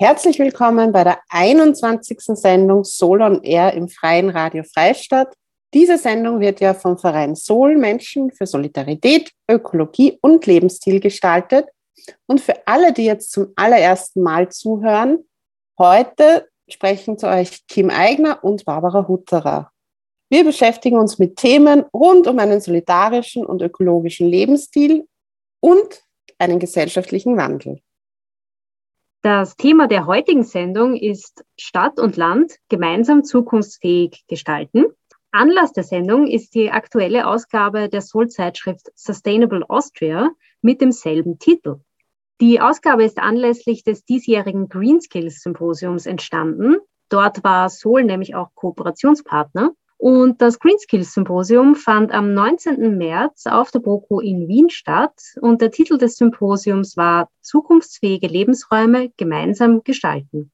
Herzlich 0.00 0.38
willkommen 0.38 0.92
bei 0.92 1.02
der 1.02 1.18
21. 1.30 2.20
Sendung 2.20 2.84
Soul 2.84 3.20
on 3.20 3.42
Air 3.42 3.74
im 3.74 3.88
Freien 3.88 4.30
Radio 4.30 4.62
Freistadt. 4.62 5.34
Diese 5.74 5.98
Sendung 5.98 6.38
wird 6.38 6.60
ja 6.60 6.72
vom 6.72 6.96
Verein 6.96 7.34
Soul 7.34 7.76
Menschen 7.76 8.30
für 8.30 8.46
Solidarität, 8.46 9.32
Ökologie 9.50 10.16
und 10.22 10.46
Lebensstil 10.46 11.00
gestaltet. 11.00 11.66
Und 12.26 12.40
für 12.40 12.64
alle, 12.64 12.92
die 12.92 13.06
jetzt 13.06 13.32
zum 13.32 13.48
allerersten 13.56 14.22
Mal 14.22 14.50
zuhören, 14.50 15.24
heute 15.76 16.48
sprechen 16.68 17.18
zu 17.18 17.26
euch 17.26 17.66
Kim 17.66 17.90
Eigner 17.90 18.44
und 18.44 18.64
Barbara 18.66 19.08
Hutterer. 19.08 19.72
Wir 20.30 20.44
beschäftigen 20.44 20.96
uns 20.96 21.18
mit 21.18 21.34
Themen 21.34 21.84
rund 21.92 22.28
um 22.28 22.38
einen 22.38 22.60
solidarischen 22.60 23.44
und 23.44 23.62
ökologischen 23.62 24.28
Lebensstil 24.28 25.08
und 25.58 26.04
einen 26.38 26.60
gesellschaftlichen 26.60 27.36
Wandel. 27.36 27.80
Das 29.22 29.56
Thema 29.56 29.88
der 29.88 30.06
heutigen 30.06 30.44
Sendung 30.44 30.94
ist 30.94 31.44
Stadt 31.58 31.98
und 31.98 32.16
Land 32.16 32.58
gemeinsam 32.68 33.24
zukunftsfähig 33.24 34.24
gestalten. 34.28 34.84
Anlass 35.32 35.72
der 35.72 35.82
Sendung 35.82 36.28
ist 36.28 36.54
die 36.54 36.70
aktuelle 36.70 37.26
Ausgabe 37.26 37.88
der 37.88 38.00
Soul-Zeitschrift 38.00 38.92
Sustainable 38.94 39.68
Austria 39.68 40.30
mit 40.62 40.80
demselben 40.80 41.40
Titel. 41.40 41.80
Die 42.40 42.60
Ausgabe 42.60 43.02
ist 43.02 43.18
anlässlich 43.18 43.82
des 43.82 44.04
diesjährigen 44.04 44.68
Green 44.68 45.00
Skills 45.00 45.42
Symposiums 45.42 46.06
entstanden. 46.06 46.76
Dort 47.08 47.42
war 47.42 47.68
Soul 47.68 48.04
nämlich 48.04 48.36
auch 48.36 48.54
Kooperationspartner. 48.54 49.72
Und 49.98 50.40
das 50.40 50.60
Green 50.60 50.78
Skills 50.78 51.12
Symposium 51.12 51.74
fand 51.74 52.12
am 52.12 52.32
19. 52.32 52.96
März 52.96 53.46
auf 53.46 53.72
der 53.72 53.80
BOKU 53.80 54.20
in 54.20 54.46
Wien 54.46 54.70
statt. 54.70 55.20
Und 55.40 55.60
der 55.60 55.72
Titel 55.72 55.98
des 55.98 56.16
Symposiums 56.16 56.96
war 56.96 57.28
Zukunftsfähige 57.40 58.28
Lebensräume 58.28 59.10
gemeinsam 59.16 59.82
gestalten. 59.82 60.52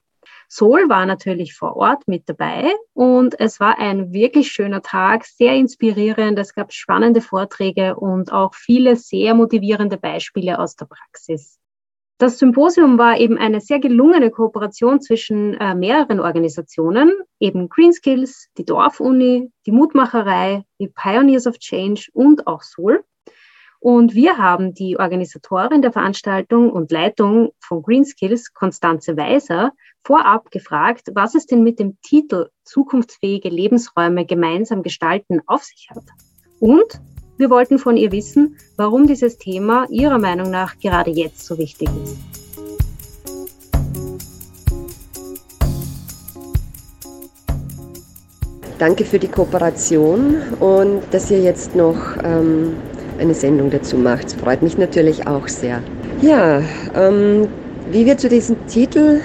Sol 0.49 0.89
war 0.89 1.05
natürlich 1.05 1.55
vor 1.55 1.77
Ort 1.77 2.07
mit 2.07 2.29
dabei 2.29 2.73
und 2.93 3.39
es 3.39 3.61
war 3.61 3.79
ein 3.79 4.13
wirklich 4.13 4.51
schöner 4.51 4.83
Tag, 4.83 5.25
sehr 5.25 5.55
inspirierend. 5.55 6.39
Es 6.39 6.55
gab 6.55 6.73
spannende 6.73 7.21
Vorträge 7.21 7.97
und 7.97 8.33
auch 8.33 8.55
viele 8.55 8.97
sehr 8.97 9.35
motivierende 9.35 9.99
Beispiele 9.99 10.59
aus 10.59 10.77
der 10.77 10.87
Praxis. 10.87 11.59
Das 12.19 12.39
Symposium 12.39 12.97
war 12.97 13.19
eben 13.19 13.39
eine 13.39 13.61
sehr 13.61 13.81
gelungene 13.81 14.31
Kooperation 14.31 15.01
zwischen 15.01 15.55
äh, 15.55 15.75
mehreren 15.75 16.21
Organisationen, 16.21 17.13
eben 17.41 17.69
Green 17.69 17.93
Skills, 17.93 18.49
die 18.57 18.65
Dorfuni, 18.65 19.51
die 19.67 19.73
Mutmacherei, 19.73 20.65
die 20.79 20.89
Pioneers 20.89 21.49
of 21.49 21.59
Change 21.59 22.09
und 22.13 22.47
auch 22.47 22.63
Sol. 22.63 23.05
Und 23.81 24.15
wir 24.15 24.39
haben 24.39 24.73
die 24.75 24.97
Organisatorin 24.97 25.83
der 25.83 25.93
Veranstaltung 25.93 26.71
und 26.71 26.93
Leitung 26.93 27.51
von 27.59 27.83
Green 27.83 28.05
Skills, 28.05 28.55
Konstanze 28.55 29.17
Weiser, 29.17 29.73
vorab 30.05 30.51
gefragt, 30.53 31.09
was 31.15 31.35
es 31.35 31.47
denn 31.47 31.63
mit 31.65 31.81
dem 31.81 31.99
Titel 32.01 32.49
Zukunftsfähige 32.63 33.49
Lebensräume 33.49 34.25
gemeinsam 34.25 34.83
gestalten 34.83 35.41
auf 35.47 35.65
sich 35.65 35.89
hat. 35.91 36.05
Und 36.61 37.01
wir 37.37 37.51
wollten 37.51 37.79
von 37.79 37.97
ihr 37.97 38.13
wissen, 38.13 38.57
warum 38.77 39.07
dieses 39.07 39.39
Thema 39.39 39.87
ihrer 39.91 40.19
Meinung 40.19 40.51
nach 40.51 40.79
gerade 40.79 41.11
jetzt 41.11 41.45
so 41.45 41.59
wichtig 41.59 41.89
ist. 42.05 42.17
Danke 48.79 49.05
für 49.05 49.19
die 49.19 49.29
Kooperation 49.29 50.37
und 50.61 51.03
dass 51.13 51.31
ihr 51.31 51.41
jetzt 51.41 51.77
noch 51.77 51.97
ähm, 52.25 52.75
eine 53.19 53.35
Sendung 53.35 53.71
dazu 53.71 53.97
macht. 53.97 54.25
Das 54.25 54.35
freut 54.35 54.63
mich 54.63 54.77
natürlich 54.77 55.27
auch 55.27 55.49
sehr. 55.49 55.81
Ja, 56.21 56.61
ähm, 56.95 57.49
wie 57.91 58.05
wir 58.05 58.19
zu 58.19 58.29
diesem 58.29 58.67
Titel 58.67 59.21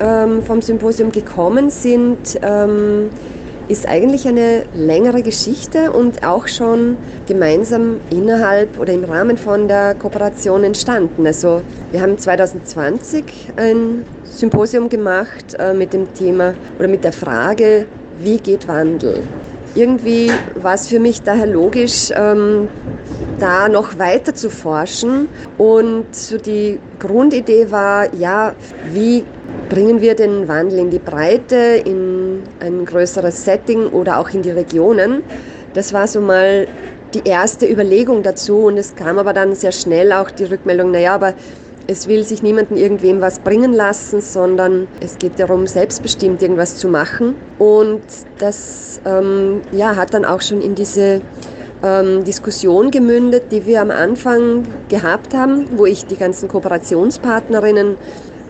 ähm, 0.00 0.42
vom 0.42 0.62
Symposium 0.62 1.10
gekommen 1.10 1.70
sind, 1.70 2.38
ähm, 2.42 3.10
ist 3.72 3.88
eigentlich 3.88 4.28
eine 4.28 4.64
längere 4.74 5.22
Geschichte 5.22 5.92
und 5.92 6.26
auch 6.26 6.46
schon 6.46 6.98
gemeinsam 7.26 8.00
innerhalb 8.10 8.78
oder 8.78 8.92
im 8.92 9.04
Rahmen 9.04 9.38
von 9.38 9.66
der 9.66 9.94
Kooperation 9.94 10.62
entstanden. 10.62 11.26
Also 11.26 11.62
wir 11.90 12.02
haben 12.02 12.18
2020 12.18 13.24
ein 13.56 14.04
Symposium 14.24 14.90
gemacht 14.90 15.56
äh, 15.58 15.72
mit 15.72 15.94
dem 15.94 16.12
Thema 16.12 16.54
oder 16.78 16.86
mit 16.86 17.02
der 17.02 17.14
Frage, 17.14 17.86
wie 18.18 18.36
geht 18.36 18.68
Wandel? 18.68 19.22
Irgendwie 19.74 20.30
war 20.56 20.74
es 20.74 20.88
für 20.88 21.00
mich 21.00 21.22
daher 21.22 21.46
logisch, 21.46 22.10
ähm, 22.14 22.68
da 23.38 23.70
noch 23.70 23.98
weiter 23.98 24.34
zu 24.34 24.50
forschen. 24.50 25.28
Und 25.56 26.14
so 26.14 26.36
die 26.36 26.78
Grundidee 26.98 27.70
war, 27.70 28.14
ja, 28.14 28.54
wie 28.92 29.24
bringen 29.72 30.02
wir 30.02 30.14
den 30.14 30.48
Wandel 30.48 30.80
in 30.80 30.90
die 30.90 30.98
Breite, 30.98 31.56
in 31.86 32.42
ein 32.60 32.84
größeres 32.84 33.42
Setting 33.42 33.86
oder 33.86 34.18
auch 34.18 34.28
in 34.28 34.42
die 34.42 34.50
Regionen? 34.50 35.22
Das 35.72 35.94
war 35.94 36.06
so 36.06 36.20
mal 36.20 36.68
die 37.14 37.22
erste 37.24 37.66
Überlegung 37.66 38.22
dazu 38.22 38.66
und 38.66 38.76
es 38.76 38.94
kam 38.94 39.18
aber 39.18 39.32
dann 39.32 39.54
sehr 39.54 39.72
schnell 39.72 40.12
auch 40.12 40.30
die 40.30 40.44
Rückmeldung, 40.44 40.90
naja, 40.90 41.14
aber 41.14 41.32
es 41.86 42.06
will 42.06 42.22
sich 42.22 42.42
niemanden 42.42 42.76
irgendwem 42.76 43.22
was 43.22 43.38
bringen 43.38 43.72
lassen, 43.72 44.20
sondern 44.20 44.88
es 45.00 45.16
geht 45.16 45.40
darum, 45.40 45.66
selbstbestimmt 45.66 46.42
irgendwas 46.42 46.76
zu 46.76 46.88
machen. 46.88 47.34
Und 47.58 48.02
das 48.40 49.00
ähm, 49.06 49.62
ja, 49.72 49.96
hat 49.96 50.12
dann 50.12 50.26
auch 50.26 50.42
schon 50.42 50.60
in 50.60 50.74
diese 50.74 51.22
ähm, 51.82 52.24
Diskussion 52.24 52.90
gemündet, 52.90 53.44
die 53.50 53.64
wir 53.64 53.80
am 53.80 53.90
Anfang 53.90 54.64
gehabt 54.90 55.32
haben, 55.32 55.66
wo 55.78 55.86
ich 55.86 56.04
die 56.04 56.16
ganzen 56.16 56.46
Kooperationspartnerinnen 56.46 57.96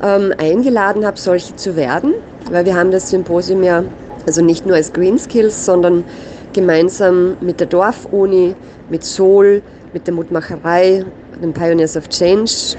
ähm, 0.03 0.33
eingeladen 0.39 1.07
habe, 1.07 1.19
solche 1.19 1.55
zu 1.57 1.77
werden, 1.77 2.15
weil 2.51 2.65
wir 2.65 2.75
haben 2.75 2.91
das 2.91 3.11
Symposium 3.11 3.63
ja 3.63 3.85
also 4.27 4.43
nicht 4.43 4.67
nur 4.67 4.77
als 4.77 4.93
Green 4.93 5.19
Skills, 5.19 5.65
sondern 5.65 6.05
gemeinsam 6.53 7.37
mit 7.41 7.61
der 7.61 7.67
Dorfuni, 7.67 8.55
mit 8.91 9.05
Sol, 9.05 9.62
mit 9.93 10.07
der 10.07 10.15
Mutmacherei, 10.15 11.05
den 11.43 11.53
Pioneers 11.53 11.97
of 11.97 12.09
Change 12.09 12.77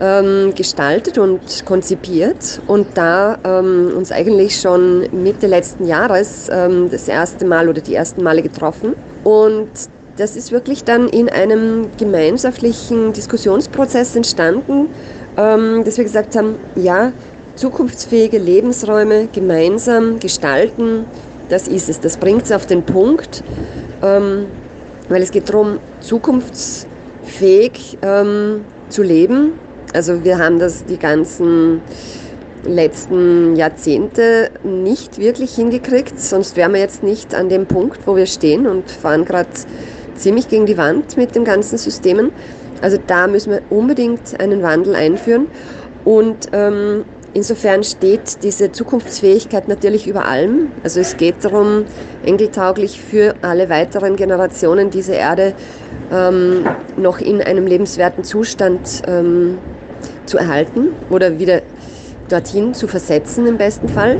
ähm, 0.00 0.54
gestaltet 0.54 1.18
und 1.18 1.64
konzipiert 1.64 2.60
und 2.66 2.86
da 2.94 3.38
ähm, 3.44 3.92
uns 3.96 4.12
eigentlich 4.12 4.60
schon 4.60 5.06
Mitte 5.12 5.46
letzten 5.46 5.86
Jahres 5.86 6.48
ähm, 6.50 6.90
das 6.90 7.08
erste 7.08 7.44
Mal 7.44 7.68
oder 7.68 7.80
die 7.80 7.94
ersten 7.94 8.22
Male 8.22 8.42
getroffen. 8.42 8.94
Und 9.24 9.68
das 10.16 10.36
ist 10.36 10.52
wirklich 10.52 10.84
dann 10.84 11.08
in 11.08 11.28
einem 11.28 11.88
gemeinschaftlichen 11.98 13.12
Diskussionsprozess 13.12 14.16
entstanden, 14.16 14.88
ähm, 15.36 15.84
dass 15.84 15.96
wir 15.96 16.04
gesagt 16.04 16.36
haben, 16.36 16.56
ja, 16.74 17.12
zukunftsfähige 17.56 18.38
Lebensräume 18.38 19.28
gemeinsam 19.32 20.18
gestalten, 20.20 21.06
das 21.48 21.68
ist 21.68 21.88
es. 21.88 22.00
Das 22.00 22.16
bringt 22.16 22.44
es 22.44 22.52
auf 22.52 22.66
den 22.66 22.82
Punkt, 22.82 23.42
ähm, 24.02 24.46
weil 25.08 25.22
es 25.22 25.30
geht 25.30 25.48
darum, 25.48 25.78
zukunftsfähig 26.00 27.98
ähm, 28.02 28.64
zu 28.88 29.02
leben. 29.02 29.52
Also 29.94 30.24
wir 30.24 30.38
haben 30.38 30.58
das 30.58 30.84
die 30.84 30.98
ganzen 30.98 31.80
letzten 32.64 33.56
Jahrzehnte 33.56 34.50
nicht 34.64 35.18
wirklich 35.18 35.54
hingekriegt, 35.54 36.18
sonst 36.20 36.56
wären 36.56 36.72
wir 36.72 36.80
jetzt 36.80 37.02
nicht 37.02 37.34
an 37.34 37.48
dem 37.48 37.66
Punkt, 37.66 38.06
wo 38.06 38.16
wir 38.16 38.26
stehen 38.26 38.66
und 38.66 38.90
fahren 38.90 39.24
gerade 39.24 39.48
ziemlich 40.16 40.48
gegen 40.48 40.66
die 40.66 40.76
Wand 40.76 41.16
mit 41.16 41.34
den 41.34 41.44
ganzen 41.44 41.78
Systemen. 41.78 42.32
Also 42.82 42.98
da 43.06 43.26
müssen 43.26 43.52
wir 43.52 43.62
unbedingt 43.70 44.38
einen 44.40 44.62
Wandel 44.62 44.94
einführen. 44.94 45.46
Und 46.04 46.48
ähm, 46.52 47.04
insofern 47.34 47.82
steht 47.82 48.42
diese 48.42 48.72
Zukunftsfähigkeit 48.72 49.68
natürlich 49.68 50.06
über 50.06 50.26
allem. 50.26 50.70
Also 50.82 51.00
es 51.00 51.16
geht 51.16 51.44
darum, 51.44 51.84
enkeltauglich 52.24 53.00
für 53.00 53.34
alle 53.42 53.68
weiteren 53.68 54.16
Generationen 54.16 54.90
diese 54.90 55.14
Erde 55.14 55.54
ähm, 56.12 56.64
noch 56.96 57.18
in 57.18 57.42
einem 57.42 57.66
lebenswerten 57.66 58.24
Zustand 58.24 59.02
ähm, 59.06 59.58
zu 60.26 60.38
erhalten 60.38 60.88
oder 61.10 61.38
wieder 61.38 61.62
dorthin 62.28 62.74
zu 62.74 62.86
versetzen 62.88 63.46
im 63.46 63.56
besten 63.56 63.88
Fall. 63.88 64.18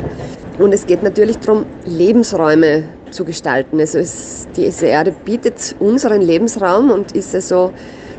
Und 0.58 0.72
es 0.72 0.86
geht 0.86 1.02
natürlich 1.02 1.38
darum, 1.38 1.66
Lebensräume 1.84 2.84
zu 3.10 3.24
gestalten. 3.24 3.78
Also 3.78 3.98
es, 3.98 4.48
diese 4.56 4.86
Erde 4.86 5.14
bietet 5.24 5.76
unseren 5.78 6.22
Lebensraum 6.22 6.90
und 6.90 7.12
ist 7.12 7.34
also 7.34 7.72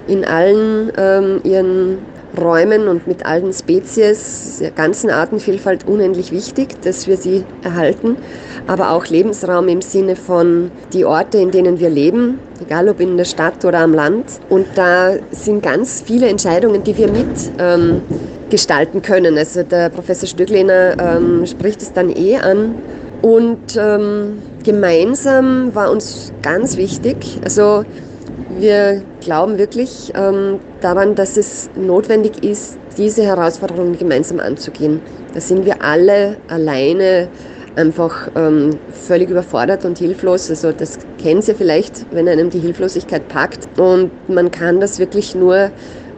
in 0.08 0.26
allen 0.26 0.92
ähm, 0.98 1.42
ihren 1.44 1.98
Räumen 2.38 2.88
und 2.88 3.08
mit 3.08 3.26
allen 3.26 3.54
Spezies, 3.54 4.58
der 4.60 4.72
ganzen 4.72 5.10
Artenvielfalt 5.10 5.88
unendlich 5.88 6.32
wichtig, 6.32 6.82
dass 6.82 7.08
wir 7.08 7.18
sie 7.18 7.44
erhalten, 7.64 8.18
aber 8.68 8.92
auch 8.92 9.08
Lebensraum 9.08 9.68
im 9.68 9.82
Sinne 9.82 10.16
von 10.16 10.72
die 10.94 11.06
Orte, 11.06 11.38
in 11.38 11.52
denen 11.52 11.80
wir 11.80 11.90
leben, 11.90 12.40
egal 12.62 12.90
ob 12.90 13.00
in 13.00 13.18
der 13.18 13.26
Stadt 13.26 13.64
oder 13.66 13.80
am 13.80 13.94
Land. 13.94 14.26
Und 14.50 14.68
da 14.76 15.14
sind 15.32 15.64
ganz 15.64 16.02
viele 16.06 16.28
Entscheidungen, 16.28 16.84
die 16.84 16.98
wir 16.98 17.08
mit 17.08 17.28
ähm, 17.60 18.02
gestalten 18.50 19.02
können. 19.02 19.38
Also 19.38 19.64
der 19.64 19.90
Professor 19.90 20.28
Stöglehner 20.28 20.96
ähm, 21.00 21.46
spricht 21.46 21.82
es 21.82 21.94
dann 21.94 22.10
eh 22.16 22.38
an. 22.38 22.76
Und 23.22 23.76
ähm, 23.78 24.44
gemeinsam 24.64 25.74
war 25.74 25.92
uns 25.92 26.32
ganz 26.44 26.78
wichtig, 26.78 27.40
also 27.44 27.84
wir 28.50 29.04
glauben 29.22 29.58
wirklich 29.58 30.12
ähm, 30.16 30.60
daran, 30.82 31.16
dass 31.16 31.38
es 31.38 31.70
notwendig 31.76 32.44
ist, 32.44 32.78
diese 32.98 33.24
Herausforderungen 33.24 33.98
gemeinsam 33.98 34.40
anzugehen. 34.40 35.02
Da 35.34 35.42
sind 35.42 35.66
wir 35.66 35.82
alle 35.84 36.38
alleine 36.48 37.28
einfach 37.76 38.30
ähm, 38.36 38.72
völlig 38.92 39.30
überfordert 39.30 39.86
und 39.86 39.98
hilflos. 39.98 40.50
Also 40.50 40.72
das 40.72 40.98
kennen 41.22 41.42
Sie 41.42 41.54
vielleicht, 41.54 42.06
wenn 42.12 42.28
einem 42.28 42.50
die 42.50 42.60
Hilflosigkeit 42.60 43.28
packt. 43.28 43.68
Und 43.80 44.12
man 44.30 44.50
kann 44.50 44.80
das 44.80 44.98
wirklich 44.98 45.36
nur 45.36 45.72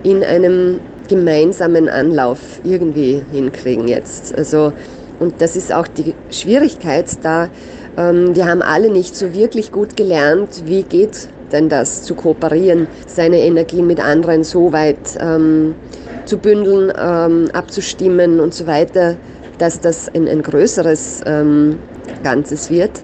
in 0.03 0.23
einem 0.23 0.79
gemeinsamen 1.09 1.89
Anlauf 1.89 2.39
irgendwie 2.63 3.21
hinkriegen 3.31 3.87
jetzt. 3.87 4.37
Also, 4.37 4.71
und 5.19 5.41
das 5.41 5.57
ist 5.57 5.73
auch 5.73 5.87
die 5.87 6.15
Schwierigkeit 6.29 7.07
da. 7.23 7.49
Ähm, 7.97 8.35
wir 8.35 8.45
haben 8.45 8.61
alle 8.61 8.89
nicht 8.89 9.15
so 9.15 9.33
wirklich 9.33 9.71
gut 9.71 9.97
gelernt, 9.97 10.63
wie 10.65 10.83
geht 10.83 11.27
denn 11.51 11.69
das 11.69 12.03
zu 12.03 12.15
kooperieren, 12.15 12.87
seine 13.07 13.39
Energie 13.39 13.81
mit 13.81 13.99
anderen 13.99 14.43
so 14.43 14.71
weit 14.71 15.17
ähm, 15.19 15.75
zu 16.25 16.37
bündeln, 16.37 16.91
ähm, 16.97 17.49
abzustimmen 17.53 18.39
und 18.39 18.53
so 18.53 18.67
weiter, 18.67 19.15
dass 19.57 19.79
das 19.79 20.09
ein, 20.13 20.27
ein 20.27 20.41
größeres 20.41 21.21
ähm, 21.25 21.79
Ganzes 22.23 22.69
wird. 22.69 23.01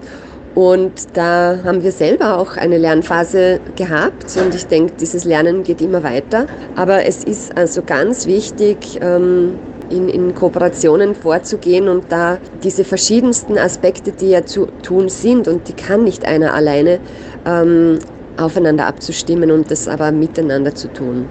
Und 0.55 0.93
da 1.13 1.59
haben 1.65 1.83
wir 1.83 1.91
selber 1.91 2.39
auch 2.39 2.55
eine 2.55 2.77
Lernphase 2.77 3.59
gehabt 3.75 4.37
und 4.37 4.55
ich 4.55 4.65
denke, 4.67 4.93
dieses 4.97 5.25
Lernen 5.25 5.63
geht 5.63 5.81
immer 5.81 6.01
weiter. 6.01 6.47
Aber 6.75 7.05
es 7.05 7.25
ist 7.25 7.57
also 7.57 7.81
ganz 7.83 8.25
wichtig, 8.25 8.97
ähm, 9.01 9.59
in, 9.89 10.09
in 10.09 10.33
Kooperationen 10.33 11.13
vorzugehen 11.13 11.89
und 11.89 12.11
da 12.11 12.37
diese 12.63 12.83
verschiedensten 12.83 13.57
Aspekte, 13.57 14.13
die 14.13 14.29
ja 14.29 14.45
zu 14.45 14.67
tun 14.81 15.09
sind 15.09 15.47
und 15.47 15.67
die 15.67 15.73
kann 15.73 16.05
nicht 16.05 16.25
einer 16.25 16.53
alleine, 16.53 16.99
ähm, 17.45 17.99
aufeinander 18.37 18.87
abzustimmen 18.87 19.51
und 19.51 19.71
das 19.71 19.87
aber 19.87 20.11
miteinander 20.11 20.73
zu 20.75 20.91
tun. 20.91 21.25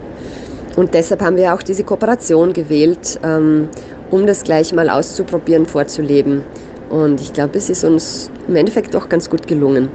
Und 0.76 0.94
deshalb 0.94 1.22
haben 1.22 1.36
wir 1.36 1.54
auch 1.54 1.62
diese 1.62 1.84
Kooperation 1.84 2.52
gewählt, 2.52 3.20
ähm, 3.22 3.68
um 4.10 4.26
das 4.26 4.42
gleich 4.42 4.72
mal 4.72 4.90
auszuprobieren, 4.90 5.66
vorzuleben. 5.66 6.42
Und 6.90 7.20
ich 7.20 7.32
glaube, 7.32 7.58
es 7.58 7.70
ist 7.70 7.84
uns 7.84 8.30
im 8.48 8.56
Endeffekt 8.56 8.94
auch 8.96 9.08
ganz 9.08 9.30
gut 9.30 9.46
gelungen. 9.46 9.88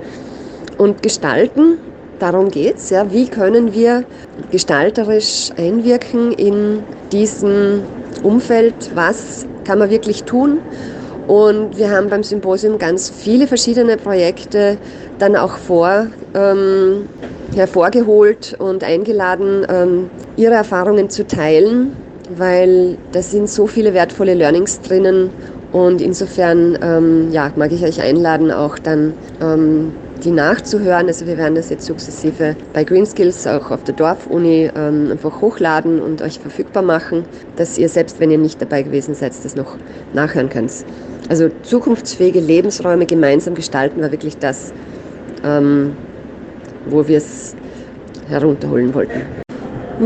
Und 0.78 1.02
gestalten, 1.02 1.78
darum 2.20 2.50
geht 2.50 2.78
es. 2.78 2.90
Ja. 2.90 3.12
Wie 3.12 3.28
können 3.28 3.74
wir 3.74 4.06
gestalterisch 4.52 5.50
einwirken 5.58 6.32
in 6.32 6.84
diesem 7.12 7.82
Umfeld? 8.24 8.92
Was 8.96 9.46
kann 9.66 9.80
man 9.80 9.90
wirklich 9.90 10.24
tun? 10.24 10.60
Und 11.28 11.78
wir 11.78 11.92
haben 11.92 12.10
beim 12.10 12.24
Symposium 12.24 12.80
ganz 12.80 13.10
viele 13.10 13.46
verschiedene 13.46 13.98
Projekte 13.98 14.78
dann 15.20 15.36
auch 15.36 15.58
vor, 15.58 16.08
ähm, 16.34 17.08
hervorgeholt 17.56 18.56
und 18.60 18.84
eingeladen, 18.84 19.66
ähm, 19.70 20.10
ihre 20.36 20.54
Erfahrungen 20.54 21.10
zu 21.10 21.28
teilen, 21.28 21.96
weil 22.38 22.98
da 23.12 23.22
sind 23.22 23.50
so 23.50 23.68
viele 23.68 23.94
wertvolle 23.94 24.34
Learnings 24.34 24.82
drinnen 24.82 25.30
und 25.72 26.02
insofern 26.02 26.78
ähm, 26.82 27.32
ja, 27.32 27.52
mag 27.56 27.72
ich 27.72 27.84
euch 27.84 28.02
einladen, 28.02 28.52
auch 28.52 28.80
dann 28.80 29.14
ähm, 29.42 29.92
die 30.24 30.32
nachzuhören. 30.32 31.08
Also 31.08 31.28
wir 31.28 31.38
werden 31.38 31.56
das 31.56 31.70
jetzt 31.70 31.86
sukzessive 31.86 32.56
bei 32.74 32.84
Green 32.84 33.06
Skills 33.06 33.46
auch 33.48 33.72
auf 33.72 33.84
der 33.84 33.96
Dorfuni 33.96 34.70
ähm, 34.76 35.10
einfach 35.12 35.42
hochladen 35.42 36.02
und 36.02 36.22
euch 36.22 36.40
verfügbar 36.40 36.84
machen, 36.84 37.24
dass 37.56 37.78
ihr 37.78 37.90
selbst, 37.90 38.20
wenn 38.20 38.32
ihr 38.32 38.38
nicht 38.38 38.62
dabei 38.62 38.82
gewesen 38.84 39.14
seid, 39.14 39.34
das 39.44 39.56
noch 39.56 39.78
nachhören 40.14 40.50
könnt. 40.50 40.72
Also 41.30 41.50
zukunftsfähige 41.62 42.40
Lebensräume 42.40 43.06
gemeinsam 43.06 43.54
gestalten 43.54 44.02
war 44.02 44.12
wirklich 44.12 44.38
das, 44.38 44.74
ähm, 45.44 45.96
wo 46.90 47.08
wir 47.08 47.18
es 47.18 47.56
herunterholen 48.28 48.94
wollten. 48.94 49.22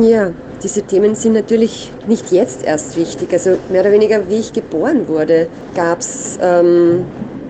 Ja, 0.02 0.32
diese 0.64 0.82
Themen 0.82 1.14
sind 1.14 1.34
natürlich 1.34 1.92
nicht 2.08 2.32
jetzt 2.32 2.66
erst 2.66 2.98
wichtig. 2.98 3.32
Also 3.34 3.58
mehr 3.70 3.82
oder 3.82 3.92
weniger, 3.92 4.28
wie 4.30 4.40
ich 4.40 4.54
geboren 4.54 5.08
wurde, 5.08 5.48
gab 5.76 6.00
es 6.00 6.40
ähm, 6.42 7.06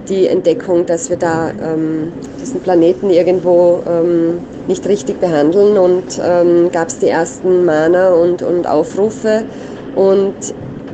die 0.10 0.28
Entdeckung, 0.28 0.86
dass 0.86 1.10
wir 1.10 1.18
da 1.18 1.52
ähm, 1.52 2.12
diesen 2.42 2.60
Planeten 2.60 3.10
irgendwo 3.10 3.82
ähm, 3.88 4.40
nicht 4.68 4.86
richtig 4.88 5.20
behandeln 5.20 5.78
und 5.78 6.22
ähm, 6.22 6.70
gab 6.72 6.90
es 6.90 7.00
die 7.00 7.08
ersten 7.08 7.66
Mana 7.66 8.14
und, 8.14 8.42
und 8.42 8.68
Aufrufe. 8.68 9.46
Und 9.96 10.34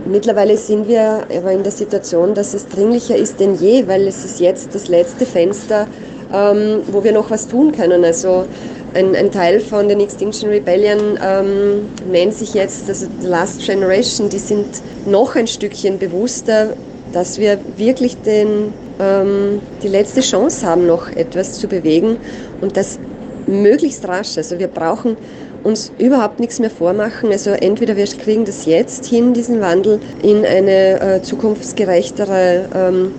mittlerweile 0.06 0.58
sind 0.58 0.88
wir 0.88 1.22
aber 1.36 1.52
in 1.52 1.64
der 1.64 1.72
Situation, 1.72 2.34
dass 2.34 2.54
es 2.54 2.68
dringlicher 2.68 3.16
ist 3.16 3.40
denn 3.40 3.56
je, 3.56 3.88
weil 3.88 4.08
es 4.08 4.26
ist 4.26 4.40
jetzt 4.40 4.76
das 4.76 4.88
letzte 4.88 5.26
Fenster, 5.26 5.88
ähm, 6.34 6.82
wo 6.92 7.04
wir 7.04 7.12
noch 7.12 7.30
was 7.30 7.48
tun 7.48 7.72
können. 7.72 8.04
Also 8.04 8.46
ein, 8.94 9.16
ein, 9.16 9.32
Teil 9.32 9.60
von 9.60 9.88
den 9.88 10.00
Extinction 10.00 10.50
Rebellion 10.50 11.20
ähm, 11.24 11.90
nennt 12.10 12.34
sich 12.34 12.54
jetzt 12.54 12.90
also 12.90 13.08
The 13.22 13.28
Last 13.28 13.66
Generation. 13.66 14.30
Die 14.30 14.40
sind 14.40 14.68
noch 15.06 15.36
ein 15.36 15.48
Stückchen 15.48 16.00
bewusster, 16.00 16.74
dass 17.12 17.40
wir 17.40 17.60
wirklich 17.78 18.18
den, 18.22 18.74
ähm, 19.00 19.62
die 19.84 19.88
letzte 19.88 20.22
Chance 20.22 20.66
haben, 20.66 20.86
noch 20.86 21.10
etwas 21.12 21.54
zu 21.54 21.68
bewegen 21.68 22.18
und 22.62 22.78
das 22.78 23.00
möglichst 23.48 24.08
rasch. 24.08 24.38
Also 24.38 24.60
wir 24.60 24.68
brauchen 24.68 25.18
uns 25.64 25.92
überhaupt 25.98 26.40
nichts 26.40 26.60
mehr 26.60 26.70
vormachen. 26.70 27.32
Also 27.32 27.52
entweder 27.52 27.98
wir 27.98 28.06
kriegen 28.06 28.46
das 28.46 28.66
jetzt 28.66 29.06
hin, 29.06 29.34
diesen 29.34 29.62
Wandel 29.62 30.00
in 30.24 30.46
eine 30.46 31.02
äh, 31.02 31.22
zukunftsgerechtere 31.22 32.70
ähm, 32.74 33.12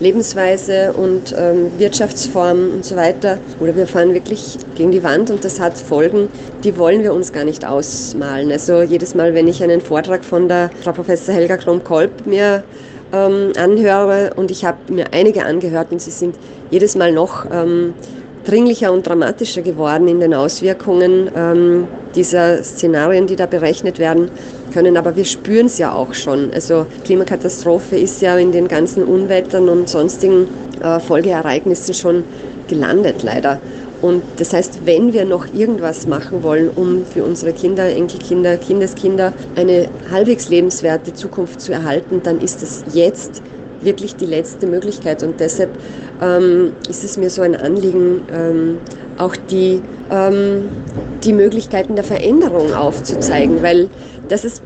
Lebensweise 0.00 0.92
und 0.92 1.34
ähm, 1.36 1.70
Wirtschaftsform 1.78 2.70
und 2.72 2.84
so 2.84 2.96
weiter. 2.96 3.38
Oder 3.60 3.74
wir 3.76 3.86
fahren 3.86 4.14
wirklich 4.14 4.58
gegen 4.74 4.90
die 4.90 5.02
Wand 5.02 5.30
und 5.30 5.44
das 5.44 5.58
hat 5.58 5.78
Folgen, 5.78 6.28
die 6.64 6.76
wollen 6.76 7.02
wir 7.02 7.14
uns 7.14 7.32
gar 7.32 7.44
nicht 7.44 7.66
ausmalen. 7.66 8.52
Also 8.52 8.82
jedes 8.82 9.14
Mal, 9.14 9.34
wenn 9.34 9.48
ich 9.48 9.62
einen 9.62 9.80
Vortrag 9.80 10.24
von 10.24 10.48
der 10.48 10.70
Frau 10.82 10.92
Professor 10.92 11.34
Helga 11.34 11.56
Krom-Kolb 11.56 12.26
mir 12.26 12.62
ähm, 13.12 13.52
anhöre 13.56 14.32
und 14.36 14.50
ich 14.50 14.64
habe 14.64 14.92
mir 14.92 15.12
einige 15.12 15.44
angehört 15.44 15.92
und 15.92 16.00
sie 16.00 16.10
sind 16.10 16.36
jedes 16.70 16.96
Mal 16.96 17.12
noch 17.12 17.46
ähm, 17.50 17.94
dringlicher 18.44 18.92
und 18.92 19.06
dramatischer 19.06 19.62
geworden 19.62 20.08
in 20.08 20.20
den 20.20 20.34
Auswirkungen 20.34 21.30
ähm, 21.36 21.88
dieser 22.16 22.62
Szenarien, 22.64 23.26
die 23.26 23.36
da 23.36 23.46
berechnet 23.46 23.98
werden 23.98 24.30
können. 24.72 24.96
Aber 24.96 25.14
wir 25.14 25.24
spüren 25.24 25.66
es 25.66 25.78
ja 25.78 25.92
auch 25.92 26.14
schon. 26.14 26.52
Also 26.52 26.86
Klimakatastrophe 27.04 27.96
ist 27.96 28.20
ja 28.22 28.36
in 28.36 28.52
den 28.52 28.68
ganzen 28.68 29.04
Unwettern 29.04 29.68
und 29.68 29.88
sonstigen 29.88 30.48
äh, 30.82 30.98
Folgeereignissen 30.98 31.94
schon 31.94 32.24
gelandet, 32.68 33.22
leider. 33.22 33.60
Und 34.02 34.22
das 34.36 34.52
heißt, 34.52 34.80
wenn 34.84 35.12
wir 35.12 35.24
noch 35.24 35.46
irgendwas 35.54 36.06
machen 36.06 36.42
wollen, 36.42 36.68
um 36.68 37.06
für 37.06 37.24
unsere 37.24 37.52
Kinder, 37.52 37.88
Enkelkinder, 37.88 38.56
Kindeskinder 38.58 39.32
eine 39.54 39.88
halbwegs 40.10 40.48
lebenswerte 40.48 41.14
Zukunft 41.14 41.60
zu 41.60 41.72
erhalten, 41.72 42.20
dann 42.22 42.40
ist 42.40 42.62
es 42.62 42.84
jetzt 42.92 43.42
wirklich 43.80 44.16
die 44.16 44.26
letzte 44.26 44.66
Möglichkeit. 44.66 45.22
Und 45.22 45.40
deshalb 45.40 45.70
ähm, 46.20 46.72
ist 46.88 47.04
es 47.04 47.16
mir 47.16 47.30
so 47.30 47.42
ein 47.42 47.54
Anliegen, 47.54 48.22
ähm, 48.32 48.78
auch 49.18 49.36
die, 49.36 49.80
ähm, 50.10 50.68
die 51.24 51.32
Möglichkeiten 51.32 51.96
der 51.96 52.04
Veränderung 52.04 52.74
aufzuzeigen, 52.74 53.62
weil 53.62 53.88
dass 54.28 54.44
es 54.44 54.60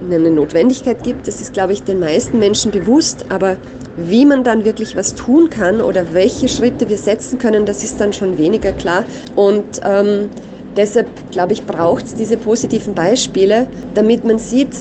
eine 0.00 0.30
Notwendigkeit 0.30 1.02
gibt, 1.02 1.26
das 1.26 1.40
ist, 1.40 1.52
glaube 1.52 1.72
ich, 1.72 1.82
den 1.82 1.98
meisten 1.98 2.38
Menschen 2.38 2.70
bewusst, 2.70 3.24
aber 3.30 3.56
wie 3.96 4.26
man 4.26 4.44
dann 4.44 4.64
wirklich 4.64 4.94
was 4.94 5.14
tun 5.14 5.48
kann 5.48 5.80
oder 5.80 6.12
welche 6.12 6.48
Schritte 6.48 6.88
wir 6.88 6.98
setzen 6.98 7.38
können, 7.38 7.64
das 7.64 7.82
ist 7.82 8.00
dann 8.00 8.12
schon 8.12 8.36
weniger 8.36 8.72
klar. 8.72 9.04
Und 9.34 9.80
ähm, 9.84 10.28
deshalb, 10.76 11.08
glaube 11.30 11.54
ich, 11.54 11.64
braucht 11.64 12.06
es 12.06 12.14
diese 12.14 12.36
positiven 12.36 12.94
Beispiele, 12.94 13.68
damit 13.94 14.24
man 14.24 14.38
sieht, 14.38 14.74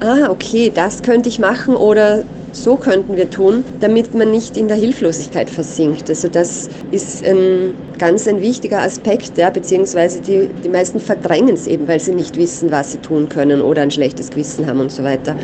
ah, 0.00 0.30
okay, 0.30 0.72
das 0.74 1.02
könnte 1.02 1.28
ich 1.28 1.38
machen 1.38 1.76
oder 1.76 2.24
so 2.52 2.76
könnten 2.76 3.16
wir 3.16 3.30
tun, 3.30 3.64
damit 3.80 4.14
man 4.14 4.30
nicht 4.30 4.56
in 4.56 4.68
der 4.68 4.76
Hilflosigkeit 4.76 5.50
versinkt. 5.50 6.08
Also 6.08 6.28
das 6.28 6.68
ist 6.90 7.24
ein 7.24 7.74
ganz 7.98 8.28
ein 8.28 8.40
wichtiger 8.40 8.82
Aspekt, 8.82 9.38
ja, 9.38 9.50
beziehungsweise 9.50 10.20
die, 10.20 10.48
die 10.62 10.68
meisten 10.68 11.00
verdrängen 11.00 11.54
es 11.54 11.66
eben, 11.66 11.88
weil 11.88 12.00
sie 12.00 12.14
nicht 12.14 12.36
wissen, 12.36 12.70
was 12.70 12.92
sie 12.92 12.98
tun 12.98 13.28
können 13.28 13.62
oder 13.62 13.82
ein 13.82 13.90
schlechtes 13.90 14.30
Gewissen 14.30 14.66
haben 14.66 14.80
und 14.80 14.92
so 14.92 15.02
weiter. 15.02 15.36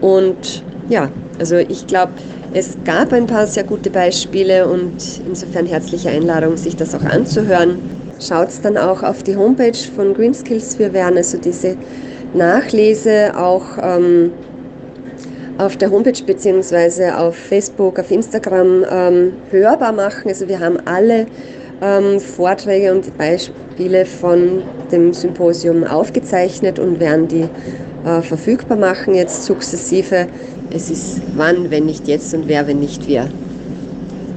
Und 0.00 0.64
ja, 0.88 1.10
also 1.38 1.56
ich 1.56 1.86
glaube, 1.86 2.12
es 2.52 2.76
gab 2.84 3.12
ein 3.12 3.26
paar 3.26 3.46
sehr 3.46 3.64
gute 3.64 3.90
Beispiele 3.90 4.68
und 4.68 5.20
insofern 5.26 5.66
herzliche 5.66 6.10
Einladung, 6.10 6.56
sich 6.56 6.76
das 6.76 6.94
auch 6.94 7.02
anzuhören. 7.02 7.80
Schaut 8.20 8.50
dann 8.62 8.76
auch 8.76 9.02
auf 9.02 9.24
die 9.24 9.36
Homepage 9.36 9.76
von 9.94 10.14
Green 10.14 10.34
Skills. 10.34 10.78
Wir 10.78 10.92
werden 10.92 11.16
also 11.16 11.36
diese 11.38 11.76
Nachlese 12.32 13.32
auch 13.36 13.78
ähm, 13.82 14.30
auf 15.58 15.76
der 15.76 15.90
Homepage 15.90 16.22
bzw. 16.24 17.10
auf 17.10 17.36
Facebook, 17.36 17.98
auf 17.98 18.10
Instagram 18.10 18.84
ähm, 18.90 19.32
hörbar 19.50 19.92
machen. 19.92 20.28
Also 20.28 20.48
wir 20.48 20.58
haben 20.58 20.78
alle 20.84 21.26
ähm, 21.82 22.20
Vorträge 22.20 22.92
und 22.92 23.16
Beispiele 23.16 24.04
von 24.04 24.62
dem 24.90 25.12
Symposium 25.12 25.84
aufgezeichnet 25.84 26.78
und 26.78 27.00
werden 27.00 27.28
die 27.28 27.48
äh, 28.04 28.20
verfügbar 28.22 28.78
machen 28.78 29.14
jetzt 29.14 29.44
sukzessive. 29.44 30.26
Es 30.70 30.90
ist 30.90 31.20
wann, 31.36 31.70
wenn 31.70 31.86
nicht 31.86 32.08
jetzt 32.08 32.34
und 32.34 32.48
wer, 32.48 32.66
wenn 32.66 32.80
nicht 32.80 33.06
wir. 33.06 33.28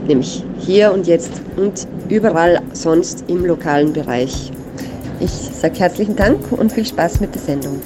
Nämlich 0.08 0.44
hier 0.60 0.94
und 0.94 1.08
jetzt 1.08 1.32
und 1.58 1.88
überall 2.10 2.62
sonst 2.74 3.26
im 3.28 3.46
lokalen 3.46 3.92
Bereich. 3.94 4.52
Ich 5.20 5.32
sage 5.32 5.80
herzlichen 5.80 6.16
Dank 6.16 6.52
und 6.52 6.72
viel 6.72 6.86
Spaß 6.86 7.20
mit 7.20 7.34
der 7.34 7.42
Sendung. 7.42 7.82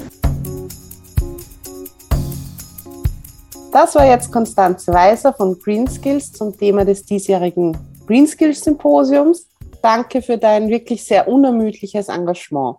Das 3.72 3.94
war 3.94 4.04
jetzt 4.04 4.30
Konstanze 4.30 4.92
Weiser 4.92 5.32
von 5.32 5.58
Green 5.58 5.88
Skills 5.88 6.30
zum 6.30 6.54
Thema 6.54 6.84
des 6.84 7.06
diesjährigen 7.06 7.74
Green 8.06 8.26
Skills 8.26 8.60
Symposiums. 8.60 9.48
Danke 9.80 10.20
für 10.20 10.36
dein 10.36 10.68
wirklich 10.68 11.02
sehr 11.02 11.26
unermüdliches 11.26 12.08
Engagement. 12.08 12.76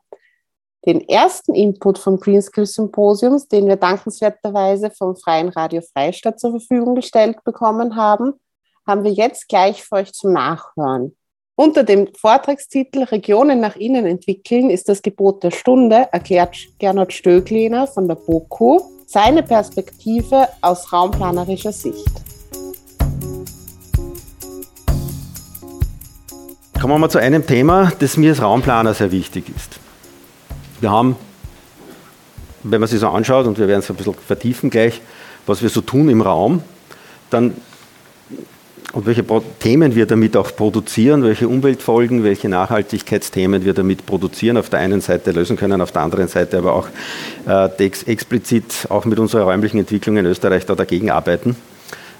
Den 0.86 1.02
ersten 1.10 1.56
Input 1.56 1.98
vom 1.98 2.20
Green 2.20 2.44
Skills 2.44 2.76
Symposiums, 2.76 3.48
den 3.48 3.68
wir 3.68 3.76
dankenswerterweise 3.76 4.92
vom 4.92 5.16
Freien 5.16 5.50
Radio 5.50 5.82
Freistadt 5.82 6.40
zur 6.40 6.52
Verfügung 6.52 6.94
gestellt 6.94 7.44
bekommen 7.44 7.96
haben, 7.96 8.36
haben 8.86 9.04
wir 9.04 9.12
jetzt 9.12 9.50
gleich 9.50 9.84
für 9.84 9.96
euch 9.96 10.14
zum 10.14 10.34
Nachhören. 10.34 11.18
Unter 11.56 11.84
dem 11.84 12.08
Vortragstitel 12.14 13.02
Regionen 13.06 13.60
nach 13.60 13.78
innen 13.78 14.06
entwickeln 14.06 14.70
ist 14.70 14.90
das 14.90 15.02
Gebot 15.02 15.44
der 15.44 15.52
Stunde, 15.52 16.08
erklärt 16.12 16.56
Gernot 16.78 17.14
Stöglehner 17.14 17.88
von 17.88 18.08
der 18.08 18.16
BOKU 18.16 18.94
seine 19.06 19.44
Perspektive 19.44 20.48
aus 20.62 20.92
raumplanerischer 20.92 21.72
Sicht. 21.72 22.12
Kommen 26.80 26.96
wir 26.96 27.00
mal 27.00 27.10
zu 27.10 27.20
einem 27.20 27.48
Thema, 27.48 27.92
das 28.00 28.18
mir 28.18 28.32
als 28.32 28.42
Raumplaner 28.42 28.94
sehr 28.94 29.12
wichtig 29.12 29.46
ist. 29.56 29.80
Wir 30.82 30.92
haben, 30.92 31.16
wenn 32.64 32.82
man 32.82 32.90
sich 32.90 33.00
so 33.00 33.08
anschaut, 33.08 33.46
und 33.46 33.58
wir 33.58 33.70
werden 33.70 33.80
es 33.80 33.90
ein 33.90 33.96
bisschen 33.96 34.16
vertiefen 34.16 34.70
gleich, 34.70 35.00
was 35.46 35.62
wir 35.62 35.70
so 35.70 35.80
tun 35.82 36.10
im 36.10 36.22
Raum, 36.22 36.62
dann 37.30 37.56
und 38.94 39.08
welche 39.08 39.26
Themen 39.60 39.96
wir 39.96 40.06
damit 40.06 40.38
auch 40.38 40.56
produzieren, 40.56 41.24
welche 41.24 41.48
Umweltfolgen, 41.48 42.24
welche 42.24 42.48
Nachhaltigkeitsthemen 42.48 43.66
wir 43.66 43.74
damit 43.74 44.06
produzieren, 44.06 44.56
auf 44.56 44.70
der 44.70 44.80
einen 44.80 45.02
Seite 45.02 45.32
lösen 45.32 45.58
können, 45.58 45.82
auf 45.82 45.92
der 45.92 46.04
anderen 46.04 46.28
Seite 46.28 46.60
aber 46.60 46.74
auch 46.74 46.88
äh, 47.48 47.86
explizit 48.06 48.88
auch 48.90 49.06
mit 49.06 49.18
unserer 49.18 49.44
räumlichen 49.46 49.80
Entwicklung 49.80 50.18
in 50.18 50.26
Österreich 50.28 50.68
da 50.68 50.76
dagegen 50.76 51.10
arbeiten. 51.10 51.56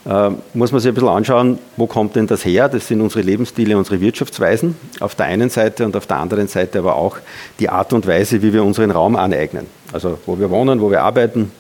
Äh, 0.06 0.32
muss 0.56 0.72
man 0.72 0.82
sich 0.82 0.90
ein 0.90 0.96
bisschen 0.96 1.10
anschauen, 1.10 1.60
wo 1.78 1.86
kommt 1.86 2.16
denn 2.16 2.26
das 2.26 2.44
her? 2.44 2.68
Das 2.68 2.88
sind 2.88 3.02
unsere 3.02 3.22
Lebensstile, 3.22 3.78
unsere 3.78 4.02
Wirtschaftsweisen 4.02 4.76
auf 5.00 5.14
der 5.14 5.28
einen 5.28 5.52
Seite 5.52 5.86
und 5.86 5.96
auf 5.96 6.08
der 6.08 6.18
anderen 6.18 6.48
Seite 6.48 6.80
aber 6.80 6.96
auch 6.96 7.18
die 7.60 7.70
Art 7.70 7.94
und 7.94 8.08
Weise, 8.08 8.42
wie 8.42 8.52
wir 8.52 8.64
unseren 8.64 8.90
Raum 8.90 9.16
aneignen. 9.16 9.68
Also 9.94 10.18
wo 10.26 10.40
wir 10.40 10.50
wohnen, 10.50 10.82
wo 10.82 10.90
wir 10.90 11.04
arbeiten, 11.04 11.52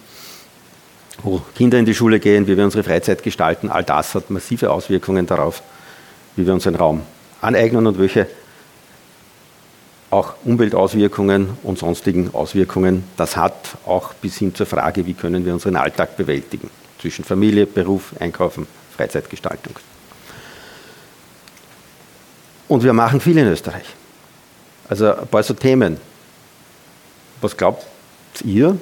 wo 1.22 1.41
Kinder 1.55 1.77
in 1.77 1.86
die 1.86 1.93
Schule 1.93 2.20
gehen, 2.20 2.48
wie 2.48 2.58
wir 2.58 2.63
unsere 2.63 2.84
Freizeit 2.84 3.24
gestalten, 3.24 3.70
all 3.70 3.84
das 3.84 4.15
hat 4.15 4.29
massive 4.29 4.72
Auswirkungen 4.72 5.25
darauf, 5.25 5.62
wie 6.36 6.46
wir 6.46 6.53
unseren 6.53 6.75
Raum 6.75 7.03
aneignen 7.41 7.86
und 7.86 8.00
welche 8.00 8.27
auch 10.10 10.36
Umweltauswirkungen 10.43 11.58
und 11.63 11.79
sonstigen 11.79 12.34
Auswirkungen 12.34 13.03
das 13.17 13.36
hat, 13.36 13.77
auch 13.86 14.13
bis 14.13 14.38
hin 14.38 14.53
zur 14.53 14.65
Frage, 14.65 15.05
wie 15.05 15.13
können 15.13 15.46
wir 15.46 15.53
unseren 15.53 15.75
Alltag 15.75 16.17
bewältigen 16.17 16.70
zwischen 17.01 17.25
Familie, 17.25 17.65
Beruf, 17.65 18.13
Einkaufen, 18.20 18.67
Freizeitgestaltung. 18.96 19.75
Und 22.67 22.84
wir 22.84 22.93
machen 22.93 23.20
viel 23.20 23.38
in 23.38 23.48
Österreich. 23.48 23.86
Also 24.88 25.13
ein 25.15 25.27
paar 25.27 25.43
so 25.43 25.53
Themen. 25.53 25.98
Was 27.41 27.58
glaubt 27.58 27.86
ihr, 28.43 28.77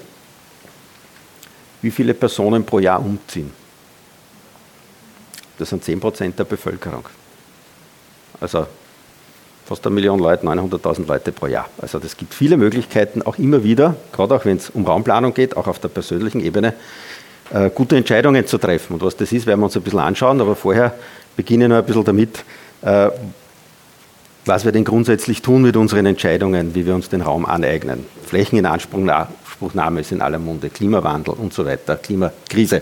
wie 1.81 1.91
viele 1.91 2.13
Personen 2.13 2.65
pro 2.65 2.79
Jahr 2.79 2.99
umziehen. 2.99 3.51
Das 5.57 5.69
sind 5.69 5.83
10% 5.83 6.35
der 6.35 6.43
Bevölkerung. 6.43 7.05
Also 8.39 8.65
fast 9.65 9.85
eine 9.85 9.95
Million 9.95 10.19
Leute, 10.19 10.45
900.000 10.45 11.07
Leute 11.07 11.31
pro 11.31 11.47
Jahr. 11.47 11.69
Also 11.79 11.99
das 11.99 12.17
gibt 12.17 12.33
viele 12.33 12.57
Möglichkeiten, 12.57 13.21
auch 13.21 13.37
immer 13.37 13.63
wieder, 13.63 13.95
gerade 14.11 14.35
auch 14.35 14.45
wenn 14.45 14.57
es 14.57 14.69
um 14.69 14.85
Raumplanung 14.85 15.33
geht, 15.33 15.55
auch 15.55 15.67
auf 15.67 15.79
der 15.79 15.89
persönlichen 15.89 16.41
Ebene, 16.41 16.73
äh, 17.53 17.69
gute 17.69 17.95
Entscheidungen 17.95 18.45
zu 18.47 18.57
treffen. 18.57 18.93
Und 18.93 19.03
was 19.03 19.15
das 19.15 19.31
ist, 19.31 19.45
werden 19.45 19.59
wir 19.59 19.65
uns 19.65 19.77
ein 19.77 19.83
bisschen 19.83 19.99
anschauen, 19.99 20.41
aber 20.41 20.55
vorher 20.55 20.93
beginne 21.35 21.65
ich 21.65 21.69
noch 21.69 21.77
ein 21.77 21.85
bisschen 21.85 22.03
damit, 22.03 22.43
äh, 22.81 23.09
was 24.45 24.65
wir 24.65 24.71
denn 24.71 24.83
grundsätzlich 24.83 25.41
tun 25.41 25.61
mit 25.61 25.77
unseren 25.77 26.05
Entscheidungen, 26.05 26.73
wie 26.73 26.85
wir 26.85 26.95
uns 26.95 27.09
den 27.09 27.21
Raum 27.21 27.45
aneignen. 27.45 28.05
Flächen 28.25 28.57
in 28.57 28.65
Anspruchnahme 29.61 30.01
ist 30.01 30.11
in 30.11 30.21
aller 30.21 30.39
Munde, 30.39 30.71
Klimawandel 30.71 31.35
und 31.35 31.53
so 31.53 31.63
weiter, 31.63 31.95
Klimakrise. 31.95 32.81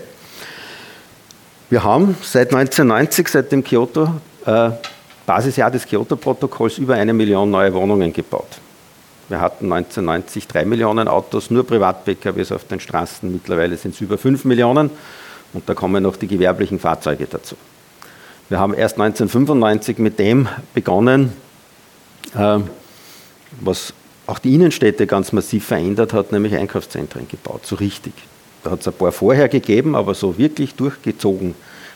Wir 1.68 1.84
haben 1.84 2.16
seit 2.22 2.54
1990, 2.54 3.28
seit 3.28 3.52
dem 3.52 3.62
Kyoto, 3.62 4.14
äh, 4.46 4.70
Basisjahr 5.26 5.70
des 5.70 5.86
Kyoto-Protokolls, 5.86 6.78
über 6.78 6.94
eine 6.94 7.12
Million 7.12 7.50
neue 7.50 7.74
Wohnungen 7.74 8.14
gebaut. 8.14 8.58
Wir 9.28 9.42
hatten 9.42 9.70
1990 9.70 10.48
drei 10.48 10.64
Millionen 10.64 11.06
Autos, 11.06 11.50
nur 11.50 11.66
Privat-PKWs 11.66 12.50
auf 12.50 12.64
den 12.64 12.80
Straßen. 12.80 13.30
Mittlerweile 13.30 13.76
sind 13.76 13.94
es 13.94 14.00
über 14.00 14.16
fünf 14.16 14.46
Millionen 14.46 14.90
und 15.52 15.68
da 15.68 15.74
kommen 15.74 16.02
noch 16.02 16.16
die 16.16 16.28
gewerblichen 16.28 16.78
Fahrzeuge 16.78 17.26
dazu. 17.26 17.56
Wir 18.48 18.58
haben 18.58 18.72
erst 18.72 18.98
1995 18.98 19.98
mit 19.98 20.18
dem 20.18 20.48
begonnen, 20.72 21.34
ähm, 22.34 22.64
was 23.60 23.92
auch 24.30 24.38
die 24.38 24.54
Innenstädte 24.54 25.06
ganz 25.06 25.32
massiv 25.32 25.66
verändert 25.66 26.12
hat, 26.12 26.32
nämlich 26.32 26.54
Einkaufszentren 26.54 27.26
gebaut, 27.28 27.66
so 27.66 27.76
richtig. 27.76 28.12
Da 28.62 28.70
hat 28.70 28.80
es 28.80 28.88
ein 28.88 28.94
paar 28.94 29.12
vorher 29.12 29.48
gegeben, 29.48 29.94
aber 29.94 30.14
so 30.14 30.38
wirklich 30.38 30.74
durchgezogen 30.74 31.54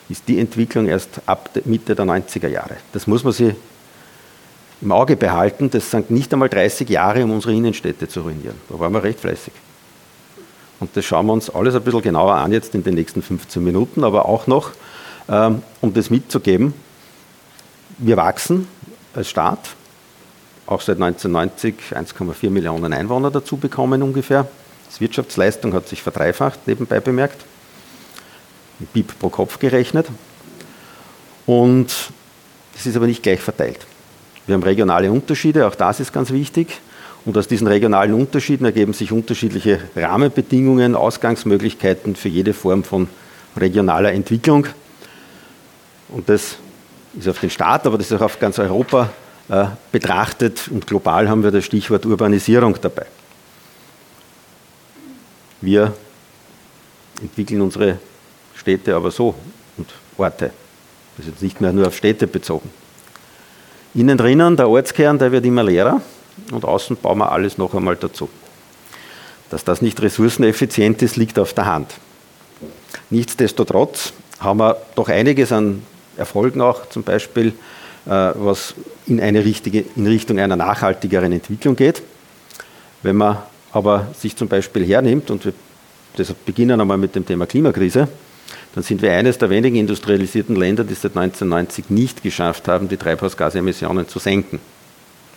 ist 0.09 0.27
die 0.27 0.39
Entwicklung 0.39 0.87
erst 0.87 1.21
ab 1.25 1.49
Mitte 1.65 1.95
der 1.95 2.05
90er 2.05 2.47
Jahre. 2.47 2.77
Das 2.91 3.07
muss 3.07 3.23
man 3.23 3.33
sich 3.33 3.55
im 4.81 4.91
Auge 4.91 5.15
behalten. 5.15 5.69
Das 5.69 5.89
sind 5.89 6.11
nicht 6.11 6.31
einmal 6.33 6.49
30 6.49 6.89
Jahre, 6.89 7.23
um 7.23 7.31
unsere 7.31 7.53
Innenstädte 7.53 8.07
zu 8.07 8.21
ruinieren. 8.21 8.55
Da 8.69 8.79
waren 8.79 8.93
wir 8.93 9.03
recht 9.03 9.19
fleißig. 9.19 9.53
Und 10.79 10.95
das 10.95 11.05
schauen 11.05 11.25
wir 11.27 11.33
uns 11.33 11.49
alles 11.49 11.73
ein 11.73 11.81
bisschen 11.83 12.01
genauer 12.01 12.35
an 12.35 12.51
jetzt 12.51 12.75
in 12.75 12.83
den 12.83 12.95
nächsten 12.95 13.21
15 13.21 13.63
Minuten, 13.63 14.03
aber 14.03 14.27
auch 14.27 14.45
noch, 14.45 14.71
ähm, 15.29 15.63
um 15.81 15.93
das 15.93 16.09
mitzugeben. 16.09 16.73
Wir 17.97 18.17
wachsen 18.17 18.67
als 19.13 19.29
Staat, 19.29 19.69
auch 20.67 20.81
seit 20.81 21.01
1990 21.01 21.75
1,4 21.91 22.49
Millionen 22.49 22.93
Einwohner 22.93 23.31
dazu 23.31 23.57
bekommen 23.57 24.01
ungefähr. 24.01 24.47
Die 24.95 25.01
Wirtschaftsleistung 25.01 25.73
hat 25.73 25.87
sich 25.87 26.01
verdreifacht, 26.01 26.67
nebenbei 26.67 26.99
bemerkt, 26.99 27.43
mit 28.79 28.93
BIP 28.93 29.19
pro 29.19 29.29
Kopf 29.29 29.59
gerechnet. 29.59 30.07
Und 31.45 31.93
es 32.75 32.85
ist 32.85 32.95
aber 32.95 33.05
nicht 33.05 33.21
gleich 33.21 33.41
verteilt. 33.41 33.85
Wir 34.47 34.55
haben 34.55 34.63
regionale 34.63 35.11
Unterschiede, 35.11 35.67
auch 35.67 35.75
das 35.75 35.99
ist 35.99 36.13
ganz 36.13 36.31
wichtig. 36.31 36.81
Und 37.25 37.37
aus 37.37 37.47
diesen 37.47 37.67
regionalen 37.67 38.13
Unterschieden 38.13 38.65
ergeben 38.65 38.93
sich 38.93 39.11
unterschiedliche 39.11 39.79
Rahmenbedingungen, 39.95 40.95
Ausgangsmöglichkeiten 40.95 42.15
für 42.15 42.29
jede 42.29 42.53
Form 42.53 42.83
von 42.83 43.09
regionaler 43.57 44.13
Entwicklung. 44.13 44.67
Und 46.09 46.29
das 46.29 46.57
ist 47.17 47.27
auf 47.27 47.39
den 47.39 47.49
Staat, 47.49 47.87
aber 47.87 47.97
das 47.97 48.11
ist 48.11 48.17
auch 48.17 48.25
auf 48.25 48.39
ganz 48.39 48.59
Europa 48.59 49.09
betrachtet 49.91 50.67
und 50.69 50.87
global 50.87 51.29
haben 51.29 51.43
wir 51.43 51.51
das 51.51 51.65
Stichwort 51.65 52.05
Urbanisierung 52.05 52.75
dabei. 52.81 53.05
Wir 55.61 55.93
entwickeln 57.21 57.61
unsere 57.61 57.99
Städte 58.55 58.95
aber 58.95 59.11
so 59.11 59.35
und 59.77 59.87
Orte. 60.17 60.51
Das 61.15 61.25
ist 61.25 61.33
jetzt 61.33 61.43
nicht 61.43 61.61
mehr 61.61 61.71
nur 61.71 61.87
auf 61.87 61.95
Städte 61.95 62.27
bezogen. 62.27 62.69
Innen 63.93 64.17
drinnen, 64.17 64.57
der 64.57 64.67
Ortskern, 64.67 65.17
der 65.19 65.31
wird 65.31 65.45
immer 65.45 65.63
leerer 65.63 66.01
und 66.51 66.65
außen 66.65 66.97
bauen 66.97 67.19
wir 67.19 67.31
alles 67.31 67.57
noch 67.57 67.73
einmal 67.73 67.95
dazu. 67.95 68.27
Dass 69.49 69.63
das 69.63 69.81
nicht 69.81 70.01
ressourceneffizient 70.01 71.01
ist, 71.03 71.17
liegt 71.17 71.37
auf 71.37 71.53
der 71.53 71.67
Hand. 71.67 71.93
Nichtsdestotrotz 73.11 74.11
haben 74.39 74.59
wir 74.59 74.77
doch 74.95 75.07
einiges 75.07 75.51
an 75.51 75.83
Erfolgen 76.17 76.61
auch, 76.61 76.89
zum 76.89 77.03
Beispiel 77.03 77.49
äh, 77.49 77.53
was 78.05 78.75
in 79.07 79.19
eine 79.19 79.43
richtige, 79.43 79.85
in 79.95 80.07
Richtung 80.07 80.39
einer 80.39 80.55
nachhaltigeren 80.55 81.31
Entwicklung 81.31 81.75
geht. 81.75 82.01
Wenn 83.03 83.15
man 83.15 83.37
aber 83.71 84.07
sich 84.17 84.35
zum 84.35 84.47
Beispiel 84.47 84.85
hernimmt, 84.85 85.29
und 85.31 85.45
wir 85.45 85.53
deshalb 86.17 86.45
beginnen 86.45 86.79
einmal 86.79 86.97
mit 86.97 87.15
dem 87.15 87.25
Thema 87.25 87.45
Klimakrise, 87.45 88.07
dann 88.73 88.83
sind 88.83 89.01
wir 89.01 89.11
eines 89.11 89.37
der 89.37 89.49
wenigen 89.49 89.77
industrialisierten 89.77 90.55
Länder, 90.55 90.83
die 90.83 90.93
seit 90.93 91.15
1990 91.15 91.89
nicht 91.89 92.23
geschafft 92.23 92.67
haben, 92.67 92.87
die 92.89 92.97
Treibhausgasemissionen 92.97 94.07
zu 94.07 94.19
senken. 94.19 94.59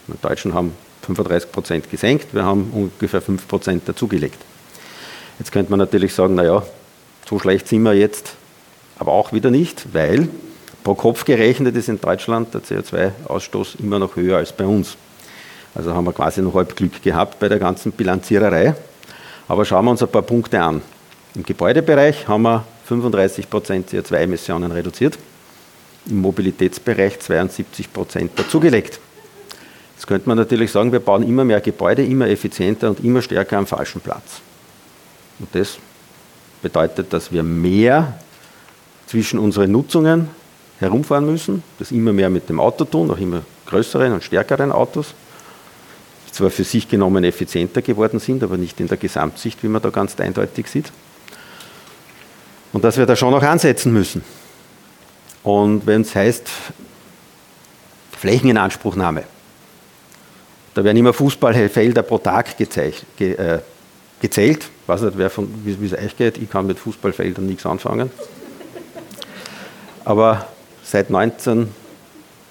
Die 0.08 0.20
Deutschen 0.20 0.54
haben 0.54 0.72
35 1.02 1.52
Prozent 1.52 1.90
gesenkt, 1.90 2.34
wir 2.34 2.44
haben 2.44 2.70
ungefähr 2.72 3.20
5 3.20 3.46
Prozent 3.46 3.88
dazugelegt. 3.88 4.38
Jetzt 5.38 5.52
könnte 5.52 5.70
man 5.70 5.78
natürlich 5.78 6.14
sagen, 6.14 6.34
naja, 6.34 6.64
so 7.28 7.38
schlecht 7.38 7.68
sind 7.68 7.82
wir 7.82 7.94
jetzt 7.94 8.34
aber 8.98 9.12
auch 9.12 9.32
wieder 9.32 9.50
nicht, 9.50 9.86
weil 9.92 10.28
pro 10.88 10.94
Kopf 10.94 11.26
gerechnet 11.26 11.76
ist 11.76 11.90
in 11.90 12.00
Deutschland 12.00 12.54
der 12.54 12.62
CO2-Ausstoß 12.62 13.78
immer 13.78 13.98
noch 13.98 14.16
höher 14.16 14.38
als 14.38 14.54
bei 14.54 14.64
uns. 14.64 14.96
Also 15.74 15.92
haben 15.92 16.06
wir 16.06 16.14
quasi 16.14 16.40
noch 16.40 16.54
halb 16.54 16.74
Glück 16.74 17.02
gehabt 17.02 17.38
bei 17.38 17.46
der 17.50 17.58
ganzen 17.58 17.92
Bilanziererei. 17.92 18.74
Aber 19.48 19.66
schauen 19.66 19.84
wir 19.84 19.90
uns 19.90 20.02
ein 20.02 20.08
paar 20.08 20.22
Punkte 20.22 20.62
an. 20.62 20.80
Im 21.34 21.42
Gebäudebereich 21.42 22.26
haben 22.26 22.40
wir 22.40 22.64
35% 22.88 23.50
CO2-Emissionen 23.84 24.72
reduziert, 24.72 25.18
im 26.08 26.22
Mobilitätsbereich 26.22 27.18
72% 27.18 28.30
dazugelegt. 28.34 28.98
Jetzt 29.94 30.06
könnte 30.06 30.26
man 30.26 30.38
natürlich 30.38 30.72
sagen, 30.72 30.90
wir 30.90 31.00
bauen 31.00 31.22
immer 31.22 31.44
mehr 31.44 31.60
Gebäude, 31.60 32.02
immer 32.02 32.30
effizienter 32.30 32.88
und 32.88 33.04
immer 33.04 33.20
stärker 33.20 33.58
am 33.58 33.66
falschen 33.66 34.00
Platz. 34.00 34.40
Und 35.38 35.54
das 35.54 35.76
bedeutet, 36.62 37.12
dass 37.12 37.30
wir 37.30 37.42
mehr 37.42 38.18
zwischen 39.06 39.38
unseren 39.38 39.70
Nutzungen 39.70 40.30
herumfahren 40.80 41.26
müssen, 41.26 41.62
das 41.78 41.90
immer 41.90 42.12
mehr 42.12 42.30
mit 42.30 42.48
dem 42.48 42.60
Auto 42.60 42.84
tun, 42.84 43.10
auch 43.10 43.18
immer 43.18 43.42
größeren 43.66 44.12
und 44.12 44.22
stärkeren 44.22 44.72
Autos, 44.72 45.14
die 46.26 46.32
zwar 46.32 46.50
für 46.50 46.64
sich 46.64 46.88
genommen 46.88 47.24
effizienter 47.24 47.82
geworden 47.82 48.20
sind, 48.20 48.42
aber 48.42 48.56
nicht 48.56 48.78
in 48.80 48.86
der 48.86 48.96
Gesamtsicht, 48.96 49.62
wie 49.62 49.68
man 49.68 49.82
da 49.82 49.90
ganz 49.90 50.18
eindeutig 50.18 50.68
sieht. 50.68 50.92
Und 52.72 52.84
dass 52.84 52.96
wir 52.96 53.06
da 53.06 53.16
schon 53.16 53.30
noch 53.30 53.42
ansetzen 53.42 53.92
müssen. 53.92 54.22
Und 55.42 55.86
wenn 55.86 56.02
es 56.02 56.14
heißt 56.14 56.48
Flächeninanspruchnahme, 58.12 59.24
da 60.74 60.84
werden 60.84 60.96
immer 60.96 61.12
Fußballfelder 61.12 62.02
pro 62.02 62.18
Tag 62.18 62.56
gezeigt, 62.56 63.04
ge, 63.16 63.32
äh, 63.32 63.60
gezählt. 64.20 64.68
Ich 64.82 64.88
weiß 64.88 65.02
nicht, 65.02 65.18
wer 65.18 65.30
von, 65.30 65.48
wie 65.64 65.86
es 65.86 65.92
euch 65.92 66.16
geht. 66.16 66.38
Ich 66.38 66.50
kann 66.50 66.66
mit 66.66 66.78
Fußballfeldern 66.78 67.46
nichts 67.46 67.66
anfangen. 67.66 68.10
Aber 70.04 70.46
seit, 70.88 71.10
19, 71.10 71.68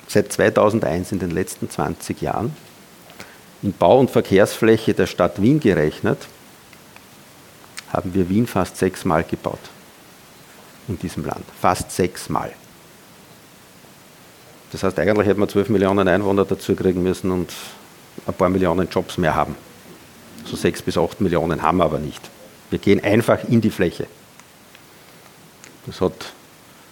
seit 0.08 0.32
2001, 0.32 1.12
in 1.12 1.20
den 1.20 1.32
letzten 1.32 1.70
20 1.70 2.22
Jahren, 2.22 2.56
in 3.64 3.74
Bau- 3.74 4.00
und 4.00 4.12
Verkehrsfläche 4.12 4.94
der 4.94 5.08
Stadt 5.08 5.42
Wien 5.42 5.60
gerechnet, 5.60 6.20
haben 7.92 8.14
wir 8.14 8.30
Wien 8.30 8.46
fast 8.46 8.78
sechsmal 8.78 9.24
gebaut. 9.24 9.60
In 10.88 11.00
diesem 11.00 11.26
Land. 11.26 11.44
Fast 11.60 11.92
sechsmal. 11.92 12.54
Das 14.72 14.84
heißt, 14.84 15.00
eigentlich 15.00 15.28
hätten 15.28 15.40
wir 15.40 15.48
12 15.48 15.70
Millionen 15.70 16.08
Einwohner 16.08 16.46
dazu 16.46 16.76
kriegen 16.76 17.02
müssen 17.02 17.32
und 17.32 17.52
ein 18.26 18.34
paar 18.34 18.50
Millionen 18.50 18.88
Jobs 18.88 19.18
mehr 19.18 19.36
haben. 19.36 19.56
So 20.46 20.56
sechs 20.56 20.82
bis 20.82 20.98
acht 20.98 21.20
Millionen 21.22 21.62
haben 21.62 21.78
wir 21.78 21.86
aber 21.86 22.00
nicht. 22.00 22.22
Wir 22.70 22.80
gehen 22.80 23.04
einfach 23.04 23.44
in 23.46 23.62
die 23.62 23.72
Fläche. 23.72 24.08
Das 25.88 26.00
hat 26.02 26.34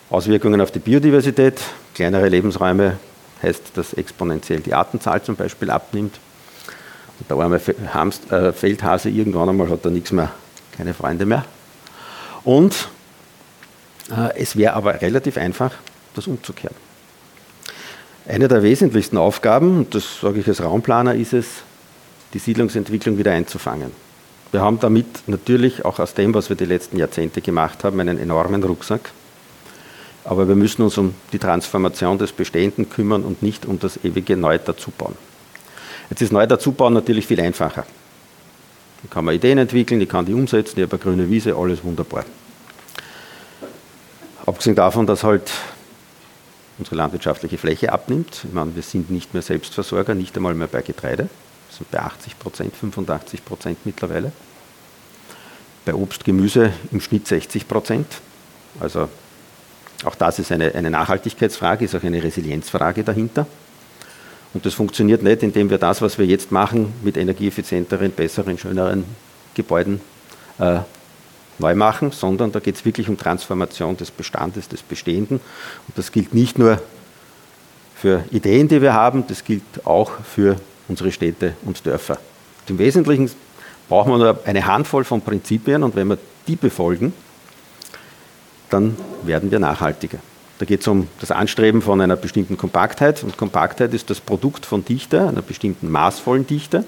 Auswirkungen 0.10 0.62
auf 0.62 0.72
die 0.72 0.80
Biodiversität. 0.80 1.60
Kleinere 1.94 2.30
Lebensräume 2.30 2.98
heißt, 3.42 3.72
dass 3.76 3.94
exponentiell 3.94 4.60
die 4.60 4.74
Artenzahl 4.74 5.22
zum 5.24 5.36
Beispiel 5.36 5.70
abnimmt. 5.70 6.20
Und 7.20 7.30
der 7.30 7.38
arme 7.38 7.58
äh, 7.58 8.54
Feldhase 8.54 9.10
irgendwann 9.10 9.50
einmal 9.50 9.70
hat 9.70 9.86
er 9.86 9.92
nichts 9.92 10.12
mehr, 10.12 10.32
keine 10.78 10.94
Freunde 10.94 11.26
mehr. 11.26 11.46
Und 12.44 12.90
äh, 14.12 14.38
es 14.38 14.56
wäre 14.56 14.74
aber 14.74 15.02
relativ 15.02 15.38
einfach, 15.38 15.72
das 16.14 16.28
umzukehren. 16.28 16.76
Eine 18.28 18.48
der 18.48 18.64
wesentlichsten 18.64 19.18
Aufgaben, 19.18 19.88
das 19.90 20.22
sage 20.22 20.40
ich 20.40 20.48
als 20.48 20.62
Raumplaner, 20.62 21.16
ist 21.16 21.34
es, 21.34 21.48
die 22.34 22.40
Siedlungsentwicklung 22.40 23.18
wieder 23.18 23.32
einzufangen. 23.32 23.92
Wir 24.52 24.62
haben 24.62 24.80
damit 24.80 25.06
natürlich 25.28 25.86
auch 25.86 26.00
aus 26.00 26.14
dem, 26.14 26.34
was 26.34 26.50
wir 26.50 26.56
die 26.56 26.66
letzten 26.66 26.98
Jahrzehnte 26.98 27.42
gemacht 27.42 27.84
haben, 27.84 28.00
einen 28.00 28.20
enormen 28.20 28.64
Rucksack. 28.64 29.12
Aber 30.26 30.48
wir 30.48 30.56
müssen 30.56 30.82
uns 30.82 30.98
um 30.98 31.14
die 31.32 31.40
Transformation 31.40 32.18
des 32.18 32.32
Bestehenden 32.32 32.90
kümmern 32.90 33.24
und 33.24 33.44
nicht 33.44 33.66
um 33.66 33.80
das 33.80 34.04
ewige 34.04 34.36
Neu 34.36 34.58
dazubauen. 34.58 35.16
Jetzt 36.10 36.22
ist 36.22 36.34
Neu 36.34 36.48
dazubauen 36.48 36.94
natürlich 36.94 37.28
viel 37.28 37.40
einfacher. 37.40 37.86
Da 39.04 39.08
kann 39.10 39.26
man 39.26 39.36
Ideen 39.36 39.60
entwickeln, 39.60 40.02
ich 40.02 40.10
kann 40.10 40.26
die 40.26 40.34
umsetzen, 40.34 40.80
ich 40.80 40.84
habe 40.84 40.94
eine 40.94 41.04
grüne 41.04 41.30
Wiese, 41.30 41.56
alles 41.56 41.84
wunderbar. 41.84 42.26
Abgesehen 44.48 44.76
davon, 44.76 45.06
dass 45.06 45.24
halt 45.24 45.52
unsere 46.80 46.96
landwirtschaftliche 46.96 47.58
Fläche 47.58 47.92
abnimmt. 47.92 48.42
Ich 48.44 48.54
meine, 48.54 48.76
wir 48.76 48.84
sind 48.84 49.12
nicht 49.12 49.34
mehr 49.34 49.44
Selbstversorger, 49.44 50.16
nicht 50.16 50.36
einmal 50.36 50.56
mehr 50.56 50.68
bei 50.68 50.82
Getreide. 50.82 51.24
Wir 51.70 51.78
sind 51.78 51.92
bei 51.92 52.00
80 52.00 52.40
Prozent, 52.40 52.76
85 52.76 53.46
Prozent 53.46 53.78
mittlerweile. 53.86 54.32
Bei 55.86 55.94
Obst, 55.94 56.26
Gemüse 56.26 56.74
im 56.92 57.00
Schnitt 57.00 57.28
60 57.28 57.68
Prozent. 57.68 58.08
Also 58.80 59.08
auch 60.04 60.16
das 60.16 60.40
ist 60.40 60.52
eine, 60.52 60.74
eine 60.76 60.90
Nachhaltigkeitsfrage, 60.90 61.86
ist 61.86 61.96
auch 61.96 62.04
eine 62.04 62.22
Resilienzfrage 62.22 63.04
dahinter. 63.04 63.48
Und 64.54 64.66
das 64.66 64.74
funktioniert 64.74 65.22
nicht, 65.24 65.44
indem 65.44 65.70
wir 65.70 65.78
das, 65.78 66.02
was 66.02 66.18
wir 66.18 66.26
jetzt 66.26 66.52
machen, 66.52 66.94
mit 67.04 67.18
energieeffizienteren, 67.18 68.12
besseren, 68.12 68.58
schöneren 68.58 69.04
Gebäuden 69.54 70.02
äh, 70.60 70.80
neu 71.60 71.76
machen, 71.76 72.12
sondern 72.12 72.52
da 72.52 72.60
geht 72.60 72.76
es 72.76 72.86
wirklich 72.86 73.10
um 73.10 73.18
Transformation 73.18 73.98
des 73.98 74.12
Bestandes, 74.12 74.70
des 74.70 74.82
Bestehenden. 74.82 75.40
Und 75.88 75.98
das 75.98 76.12
gilt 76.12 76.34
nicht 76.34 76.58
nur 76.58 76.82
für 77.96 78.24
Ideen, 78.32 78.68
die 78.68 78.82
wir 78.82 78.94
haben, 78.94 79.26
das 79.28 79.44
gilt 79.44 79.64
auch 79.86 80.12
für 80.24 80.58
unsere 80.88 81.12
Städte 81.12 81.56
und 81.64 81.86
Dörfer. 81.86 82.18
Und 82.62 82.70
Im 82.70 82.80
Wesentlichen 82.80 83.30
brauchen 83.90 84.12
wir 84.12 84.18
nur 84.18 84.40
eine 84.46 84.66
Handvoll 84.66 85.04
von 85.04 85.22
Prinzipien 85.22 85.84
und 85.84 85.96
wenn 85.96 86.08
wir 86.08 86.18
die 86.48 86.56
befolgen, 86.56 87.14
dann 88.70 88.98
werden 89.24 89.52
wir 89.52 89.60
nachhaltiger. 89.60 90.20
Da 90.60 90.66
geht 90.66 90.82
es 90.82 90.88
um 90.88 91.08
das 91.20 91.32
Anstreben 91.32 91.82
von 91.82 92.00
einer 92.00 92.16
bestimmten 92.16 92.58
Kompaktheit 92.58 93.24
und 93.24 93.38
Kompaktheit 93.38 93.94
ist 93.94 94.10
das 94.10 94.20
Produkt 94.20 94.66
von 94.66 94.86
Dichte, 94.86 95.28
einer 95.28 95.42
bestimmten 95.42 95.92
maßvollen 95.92 96.48
Dichte 96.48 96.86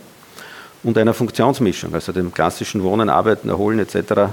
und 0.83 0.97
einer 0.97 1.13
Funktionsmischung, 1.13 1.93
also 1.93 2.11
dem 2.11 2.33
klassischen 2.33 2.83
Wohnen, 2.83 3.09
Arbeiten, 3.09 3.49
Erholen 3.49 3.79
etc 3.79 4.29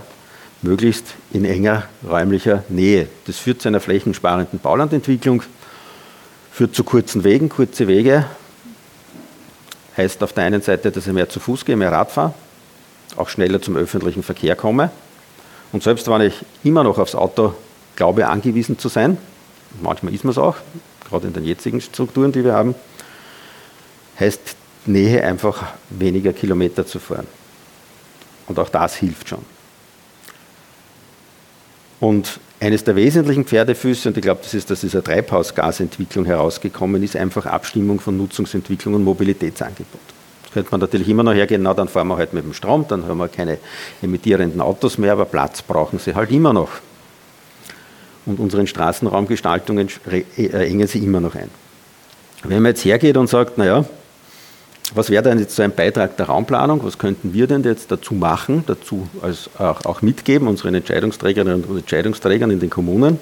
möglichst 0.64 1.14
in 1.32 1.44
enger 1.44 1.84
räumlicher 2.08 2.64
Nähe. 2.68 3.08
Das 3.26 3.38
führt 3.38 3.62
zu 3.62 3.68
einer 3.68 3.80
flächensparenden 3.80 4.58
Baulandentwicklung, 4.58 5.42
führt 6.50 6.74
zu 6.74 6.84
kurzen 6.84 7.22
Wegen. 7.22 7.48
Kurze 7.48 7.86
Wege 7.86 8.24
heißt 9.96 10.22
auf 10.22 10.32
der 10.32 10.44
einen 10.44 10.62
Seite, 10.62 10.90
dass 10.90 11.06
ich 11.06 11.12
mehr 11.12 11.28
zu 11.28 11.38
Fuß 11.38 11.64
gehe, 11.64 11.76
mehr 11.76 11.92
Rad 11.92 12.10
fahre, 12.10 12.34
auch 13.16 13.28
schneller 13.28 13.62
zum 13.62 13.76
öffentlichen 13.76 14.22
Verkehr 14.22 14.56
komme. 14.56 14.90
Und 15.74 15.82
selbst 15.82 16.06
wenn 16.06 16.20
ich 16.20 16.34
immer 16.62 16.84
noch 16.84 16.98
aufs 16.98 17.16
Auto 17.16 17.52
glaube, 17.96 18.28
angewiesen 18.28 18.78
zu 18.78 18.88
sein, 18.88 19.18
manchmal 19.82 20.14
ist 20.14 20.22
man 20.22 20.30
es 20.30 20.38
auch, 20.38 20.54
gerade 21.08 21.26
in 21.26 21.32
den 21.32 21.44
jetzigen 21.44 21.80
Strukturen, 21.80 22.30
die 22.30 22.44
wir 22.44 22.52
haben, 22.52 22.76
heißt 24.20 24.54
Nähe 24.86 25.24
einfach 25.24 25.72
weniger 25.90 26.32
Kilometer 26.32 26.86
zu 26.86 27.00
fahren. 27.00 27.26
Und 28.46 28.56
auch 28.60 28.68
das 28.68 28.94
hilft 28.94 29.30
schon. 29.30 29.44
Und 31.98 32.38
eines 32.60 32.84
der 32.84 32.94
wesentlichen 32.94 33.44
Pferdefüße, 33.44 34.10
und 34.10 34.16
ich 34.16 34.22
glaube, 34.22 34.42
das 34.44 34.54
ist, 34.54 34.70
dass 34.70 34.82
dieser 34.82 35.02
Treibhausgasentwicklung 35.02 36.24
herausgekommen 36.24 37.02
ist, 37.02 37.16
einfach 37.16 37.46
Abstimmung 37.46 37.98
von 37.98 38.16
Nutzungsentwicklung 38.16 38.94
und 38.94 39.02
Mobilitätsangebot. 39.02 40.00
Könnte 40.54 40.70
man 40.70 40.80
natürlich 40.80 41.08
immer 41.08 41.24
noch 41.24 41.34
hergehen, 41.34 41.62
na, 41.62 41.74
dann 41.74 41.88
fahren 41.88 42.06
wir 42.06 42.16
halt 42.16 42.32
mit 42.32 42.44
dem 42.44 42.54
Strom, 42.54 42.86
dann 42.86 43.08
haben 43.08 43.18
wir 43.18 43.26
keine 43.26 43.58
emittierenden 44.00 44.60
Autos 44.60 44.98
mehr, 44.98 45.12
aber 45.12 45.24
Platz 45.24 45.62
brauchen 45.62 45.98
sie 45.98 46.14
halt 46.14 46.30
immer 46.30 46.52
noch. 46.52 46.68
Und 48.24 48.38
unseren 48.38 48.68
Straßenraumgestaltungen 48.68 49.88
äh, 50.08 50.22
engen 50.46 50.86
sie 50.86 51.00
immer 51.00 51.18
noch 51.18 51.34
ein. 51.34 51.50
Wenn 52.44 52.62
man 52.62 52.70
jetzt 52.70 52.84
hergeht 52.84 53.16
und 53.16 53.28
sagt, 53.28 53.58
naja, 53.58 53.84
was 54.94 55.10
wäre 55.10 55.24
denn 55.24 55.40
jetzt 55.40 55.56
so 55.56 55.62
ein 55.62 55.74
Beitrag 55.74 56.16
der 56.18 56.26
Raumplanung? 56.26 56.84
Was 56.84 56.98
könnten 56.98 57.34
wir 57.34 57.48
denn 57.48 57.64
jetzt 57.64 57.90
dazu 57.90 58.14
machen, 58.14 58.62
dazu 58.68 59.08
als 59.22 59.50
auch, 59.58 59.84
auch 59.84 60.02
mitgeben, 60.02 60.46
unseren 60.46 60.76
Entscheidungsträgerinnen 60.76 61.64
und 61.64 61.78
Entscheidungsträgern 61.78 62.52
in 62.52 62.60
den 62.60 62.70
Kommunen? 62.70 63.18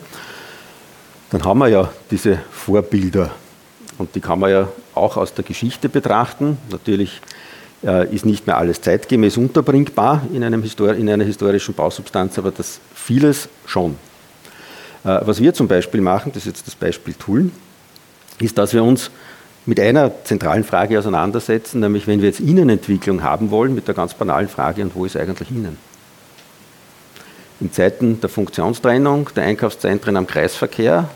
Dann 1.30 1.42
haben 1.46 1.60
wir 1.60 1.68
ja 1.68 1.90
diese 2.10 2.40
Vorbilder 2.50 3.30
und 4.02 4.16
die 4.16 4.20
kann 4.20 4.40
man 4.40 4.50
ja 4.50 4.68
auch 4.96 5.16
aus 5.16 5.32
der 5.32 5.44
Geschichte 5.44 5.88
betrachten. 5.88 6.58
Natürlich 6.70 7.20
äh, 7.84 8.12
ist 8.12 8.26
nicht 8.26 8.48
mehr 8.48 8.58
alles 8.58 8.80
zeitgemäß 8.80 9.36
unterbringbar 9.36 10.22
in, 10.34 10.42
einem 10.42 10.62
Histor 10.62 10.94
in 10.94 11.08
einer 11.08 11.22
historischen 11.22 11.72
Bausubstanz, 11.74 12.36
aber 12.36 12.50
das 12.50 12.80
vieles 12.92 13.48
schon. 13.64 13.92
Äh, 15.04 15.20
was 15.22 15.40
wir 15.40 15.54
zum 15.54 15.68
Beispiel 15.68 16.00
machen, 16.00 16.32
das 16.34 16.42
ist 16.42 16.48
jetzt 16.48 16.66
das 16.66 16.74
Beispiel 16.74 17.14
Tulln, 17.14 17.52
ist, 18.40 18.58
dass 18.58 18.74
wir 18.74 18.82
uns 18.82 19.12
mit 19.66 19.78
einer 19.78 20.24
zentralen 20.24 20.64
Frage 20.64 20.98
auseinandersetzen, 20.98 21.78
nämlich 21.78 22.08
wenn 22.08 22.20
wir 22.20 22.28
jetzt 22.28 22.40
Innenentwicklung 22.40 23.22
haben 23.22 23.52
wollen, 23.52 23.72
mit 23.72 23.86
der 23.86 23.94
ganz 23.94 24.14
banalen 24.14 24.48
Frage, 24.48 24.82
und 24.82 24.96
wo 24.96 25.04
ist 25.04 25.16
eigentlich 25.16 25.48
Innen? 25.52 25.78
In 27.60 27.72
Zeiten 27.72 28.20
der 28.20 28.28
Funktionstrennung, 28.28 29.30
der 29.36 29.44
Einkaufszentren 29.44 30.16
am 30.16 30.26
Kreisverkehr, 30.26 31.08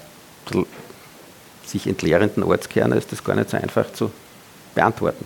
sich 1.66 1.86
entleerenden 1.86 2.42
Ortskerne 2.42 2.96
ist 2.96 3.12
das 3.12 3.24
gar 3.24 3.34
nicht 3.34 3.50
so 3.50 3.56
einfach 3.56 3.92
zu 3.92 4.10
beantworten. 4.74 5.24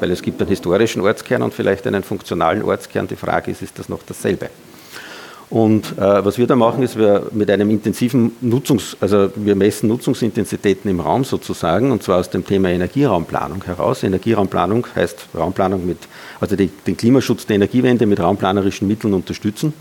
weil 0.00 0.10
es 0.10 0.22
gibt 0.22 0.40
einen 0.40 0.48
historischen 0.48 1.02
Ortskern 1.02 1.42
und 1.42 1.54
vielleicht 1.54 1.86
einen 1.86 2.02
funktionalen 2.02 2.62
Ortskern. 2.62 3.06
Die 3.06 3.16
Frage 3.16 3.50
ist, 3.50 3.62
ist 3.62 3.78
das 3.78 3.88
noch 3.88 4.02
dasselbe? 4.06 4.48
Und 5.48 5.96
äh, 5.96 6.24
was 6.24 6.38
wir 6.38 6.46
da 6.46 6.56
machen, 6.56 6.82
ist, 6.82 6.98
wir 6.98 7.28
mit 7.32 7.50
einem 7.50 7.70
intensiven 7.70 8.32
Nutzungs-, 8.42 8.96
also 9.00 9.30
wir 9.36 9.54
messen 9.54 9.88
Nutzungsintensitäten 9.88 10.90
im 10.90 10.98
Raum 10.98 11.22
sozusagen, 11.22 11.92
und 11.92 12.02
zwar 12.02 12.18
aus 12.18 12.30
dem 12.30 12.44
Thema 12.44 12.70
Energieraumplanung 12.70 13.62
heraus. 13.64 14.02
Energieraumplanung 14.02 14.86
heißt 14.96 15.28
Raumplanung 15.36 15.86
mit, 15.86 15.98
also 16.40 16.56
die, 16.56 16.66
den 16.66 16.96
Klimaschutz 16.96 17.46
der 17.46 17.56
Energiewende 17.56 18.06
mit 18.06 18.18
raumplanerischen 18.18 18.88
Mitteln 18.88 19.14
unterstützen. 19.14 19.72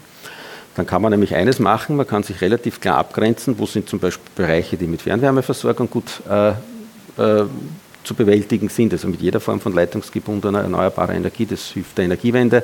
Dann 0.75 0.85
kann 0.85 1.01
man 1.01 1.11
nämlich 1.11 1.33
eines 1.35 1.59
machen, 1.59 1.95
man 1.95 2.05
kann 2.05 2.23
sich 2.23 2.41
relativ 2.41 2.81
klar 2.81 2.97
abgrenzen, 2.97 3.57
wo 3.57 3.65
sind 3.65 3.87
zum 3.87 3.99
Beispiel 3.99 4.29
Bereiche, 4.35 4.75
die 4.75 4.87
mit 4.87 5.01
Fernwärmeversorgung 5.01 5.89
gut 5.89 6.21
äh, 6.29 6.49
äh, 7.17 7.45
zu 8.03 8.13
bewältigen 8.13 8.69
sind, 8.69 8.91
also 8.93 9.07
mit 9.07 9.21
jeder 9.21 9.39
Form 9.39 9.59
von 9.61 9.73
leitungsgebundener 9.73 10.61
erneuerbarer 10.61 11.13
Energie, 11.13 11.45
das 11.45 11.67
hilft 11.67 11.97
der 11.97 12.05
Energiewende. 12.05 12.63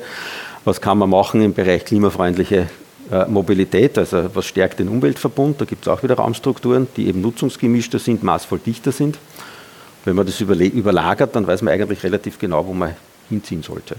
Was 0.65 0.81
kann 0.81 0.97
man 0.97 1.09
machen 1.09 1.41
im 1.41 1.53
Bereich 1.53 1.85
klimafreundliche 1.85 2.67
äh, 3.09 3.25
Mobilität, 3.25 3.97
also 3.97 4.29
was 4.33 4.45
stärkt 4.45 4.79
den 4.79 4.89
Umweltverbund, 4.89 5.59
da 5.61 5.65
gibt 5.65 5.83
es 5.83 5.87
auch 5.87 6.03
wieder 6.03 6.15
Raumstrukturen, 6.15 6.87
die 6.97 7.07
eben 7.07 7.21
nutzungsgemischter 7.21 7.97
sind, 7.97 8.23
maßvoll 8.23 8.59
dichter 8.59 8.91
sind. 8.91 9.17
Wenn 10.03 10.15
man 10.15 10.25
das 10.25 10.41
überlagert, 10.41 11.35
dann 11.35 11.47
weiß 11.47 11.61
man 11.61 11.73
eigentlich 11.73 12.03
relativ 12.03 12.39
genau, 12.39 12.65
wo 12.65 12.73
man 12.73 12.95
hinziehen 13.29 13.63
sollte 13.63 13.95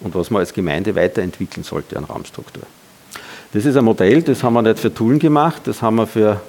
und 0.00 0.14
was 0.14 0.30
man 0.30 0.40
als 0.40 0.52
Gemeinde 0.52 0.94
weiterentwickeln 0.94 1.64
sollte 1.64 1.96
an 1.96 2.04
Raumstruktur. 2.04 2.64
Das 3.54 3.64
ist 3.64 3.76
ein 3.76 3.84
Modell, 3.84 4.20
das 4.20 4.42
haben 4.42 4.54
wir 4.54 4.62
nicht 4.62 4.80
für 4.80 4.92
Tulln 4.92 5.20
gemacht, 5.20 5.62
das 5.66 5.80
haben 5.80 5.94
wir 5.94 6.08
für 6.08 6.40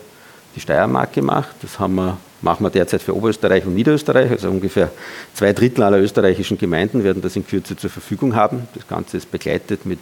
die 0.56 0.60
Steiermark 0.60 1.14
gemacht, 1.14 1.56
das 1.62 1.78
haben 1.78 1.94
wir, 1.94 2.18
machen 2.42 2.66
wir 2.66 2.72
derzeit 2.72 3.00
für 3.04 3.16
Oberösterreich 3.16 3.64
und 3.64 3.76
Niederösterreich, 3.76 4.32
also 4.32 4.50
ungefähr 4.50 4.90
zwei 5.36 5.54
Drittel 5.54 5.84
aller 5.84 6.00
österreichischen 6.00 6.58
Gemeinden 6.58 7.04
werden 7.04 7.22
das 7.22 7.36
in 7.36 7.46
Kürze 7.46 7.78
zur 7.78 7.92
Verfügung 7.92 8.34
haben. 8.34 8.68
Das 8.74 8.88
Ganze 8.88 9.18
ist 9.18 9.30
begleitet 9.30 9.86
mit 9.86 10.00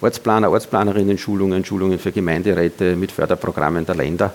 Ortsplaner, 0.00 0.52
Ortsplanerinnen, 0.52 1.18
Schulungen, 1.18 1.64
Schulungen 1.64 1.98
für 1.98 2.12
Gemeinderäte 2.12 2.94
mit 2.94 3.10
Förderprogrammen 3.10 3.84
der 3.84 3.96
Länder 3.96 4.32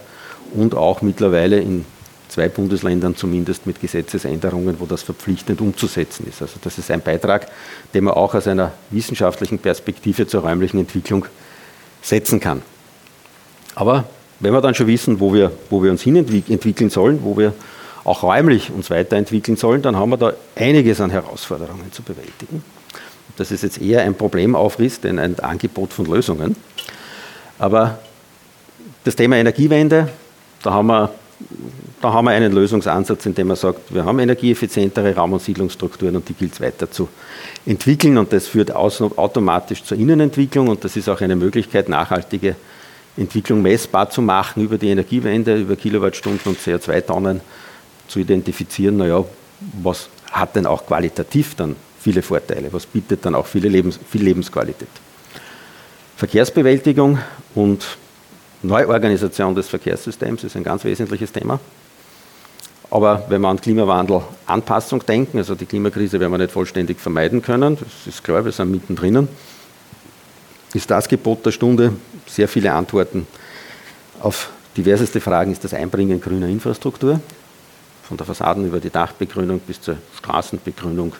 und 0.54 0.76
auch 0.76 1.02
mittlerweile 1.02 1.62
in 1.62 1.86
zwei 2.28 2.50
Bundesländern 2.50 3.15
zumindest 3.15 3.65
mit 3.67 3.80
Gesetzesänderungen, 3.80 4.82
wo 4.82 4.86
das 4.86 5.02
verpflichtend 5.02 5.62
umzusetzen 5.62 6.28
ist. 6.28 6.41
Also 6.41 6.56
das 6.62 6.78
ist 6.78 6.91
ein 6.91 7.00
Beitrag, 7.00 7.47
den 7.93 8.04
man 8.04 8.15
auch 8.15 8.36
aus 8.36 8.47
einer 8.47 8.74
wissenschaftlichen 8.89 9.60
Perspektive 9.60 10.28
zur 10.28 10.41
räumlichen 10.41 10.78
Entwicklung 10.78 11.26
setzen 12.02 12.40
kann. 12.40 12.62
Aber 13.76 14.06
wenn 14.40 14.54
wir 14.54 14.62
dann 14.62 14.76
schon 14.76 14.88
wissen, 14.88 15.20
wo 15.20 15.34
wir, 15.34 15.52
wo 15.70 15.84
wir 15.84 15.92
uns 15.92 16.02
hin 16.02 16.16
entwickeln 16.16 16.90
sollen, 16.90 17.20
wo 17.24 17.38
wir 17.38 17.54
auch 18.04 18.24
räumlich 18.24 18.72
uns 18.72 18.90
weiterentwickeln 18.90 19.58
sollen, 19.58 19.82
dann 19.82 19.96
haben 19.96 20.10
wir 20.10 20.18
da 20.18 20.34
einiges 20.56 21.00
an 21.00 21.12
Herausforderungen 21.12 21.92
zu 21.92 22.02
bewältigen 22.02 22.64
dass 23.38 23.52
es 23.52 23.62
jetzt 23.62 23.82
eher 23.82 24.04
ein 24.04 24.16
Problem 24.16 24.56
aufrisst, 24.56 25.04
denn 25.04 25.20
ein 25.20 25.40
Angebot 25.40 25.94
von 25.94 26.06
Lösungen. 26.06 26.56
Aber 27.60 28.00
das 29.04 29.16
Thema 29.16 29.38
Energiewende, 29.38 30.10
da 30.64 30.74
haben 30.74 30.88
wir, 30.88 31.12
da 32.01 32.13
haben 32.13 32.25
wir 32.25 32.32
einen 32.32 32.51
Lösungsansatz, 32.51 33.25
in 33.25 33.36
dem 33.36 33.47
man 33.47 33.58
sagt, 33.58 33.93
wir 33.93 34.06
haben 34.06 34.19
energieeffizientere 34.19 35.15
Raum- 35.15 35.34
und 35.34 35.41
Siedlungsstrukturen 35.41 36.15
und 36.15 36.27
die 36.27 36.34
gilt 36.34 36.54
es 36.54 36.62
weiter 36.62 36.89
zu 36.89 37.08
entwickeln 37.65 38.17
und 38.17 38.34
das 38.34 38.47
führt 38.47 38.71
automatisch 38.73 39.84
zur 39.84 39.97
Innenentwicklung 39.97 40.67
und 40.67 40.84
das 40.84 40.95
ist 40.97 41.08
auch 41.10 41.21
eine 41.21 41.36
Möglichkeit, 41.36 41.89
nachhaltige 41.89 42.56
Entwicklung 43.17 43.62
messbar 43.62 44.10
zu 44.10 44.21
machen 44.21 44.63
über 44.63 44.77
die 44.77 44.89
Energiewende, 44.89 45.56
über 45.58 45.75
Kilowattstunden 45.75 46.41
und 46.45 46.60
CO2-Tonnen 46.60 47.41
zu 48.08 48.19
identifizieren, 48.19 48.97
naja, 48.97 49.23
was 49.82 50.10
hat 50.32 50.56
denn 50.56 50.65
auch 50.65 50.86
qualitativ 50.86 51.56
dann 51.56 51.75
viele 51.99 52.21
Vorteile, 52.21 52.71
was 52.71 52.86
bietet 52.86 53.25
dann 53.25 53.36
auch 53.36 53.45
viele 53.45 53.69
Lebens, 53.69 53.99
viel 54.10 54.23
Lebensqualität. 54.23 54.89
Verkehrsbewältigung 56.17 57.19
und 57.54 57.86
Neuorganisation 58.63 59.56
des 59.56 59.67
Verkehrssystems 59.67 60.43
ist 60.43 60.56
ein 60.56 60.63
ganz 60.63 60.84
wesentliches 60.84 61.32
Thema. 61.32 61.60
Aber 62.89 63.26
wenn 63.30 63.41
wir 63.41 63.47
an 63.47 63.60
Klimawandel 63.60 64.21
Anpassung 64.45 65.06
denken, 65.06 65.38
also 65.38 65.56
die 65.56 65.65
Klimakrise 65.65 66.19
werden 66.19 66.32
wir 66.32 66.38
nicht 66.38 66.52
vollständig 66.52 67.00
vermeiden 67.00 67.41
können, 67.41 67.78
das 67.78 68.13
ist 68.13 68.24
klar, 68.24 68.43
wir 68.43 68.52
sind 68.52 68.69
mittendrin, 68.69 69.28
ist 70.74 70.91
das 70.91 71.08
Gebot 71.08 71.45
der 71.45 71.52
Stunde, 71.52 71.93
sehr 72.28 72.47
viele 72.47 72.74
Antworten 72.74 73.26
auf 74.21 74.50
diverseste 74.78 75.19
Fragen 75.19 75.52
ist 75.52 75.63
das 75.63 75.74
Einbringen 75.74 76.21
grüner 76.21 76.47
Infrastruktur, 76.47 77.19
von 78.04 78.17
der 78.17 78.26
Fassaden 78.26 78.65
über 78.65 78.80
die 78.80 78.89
Dachbegrünung 78.89 79.60
bis 79.60 79.82
zur 79.82 79.97
Straßenbegrünung, 80.17 81.13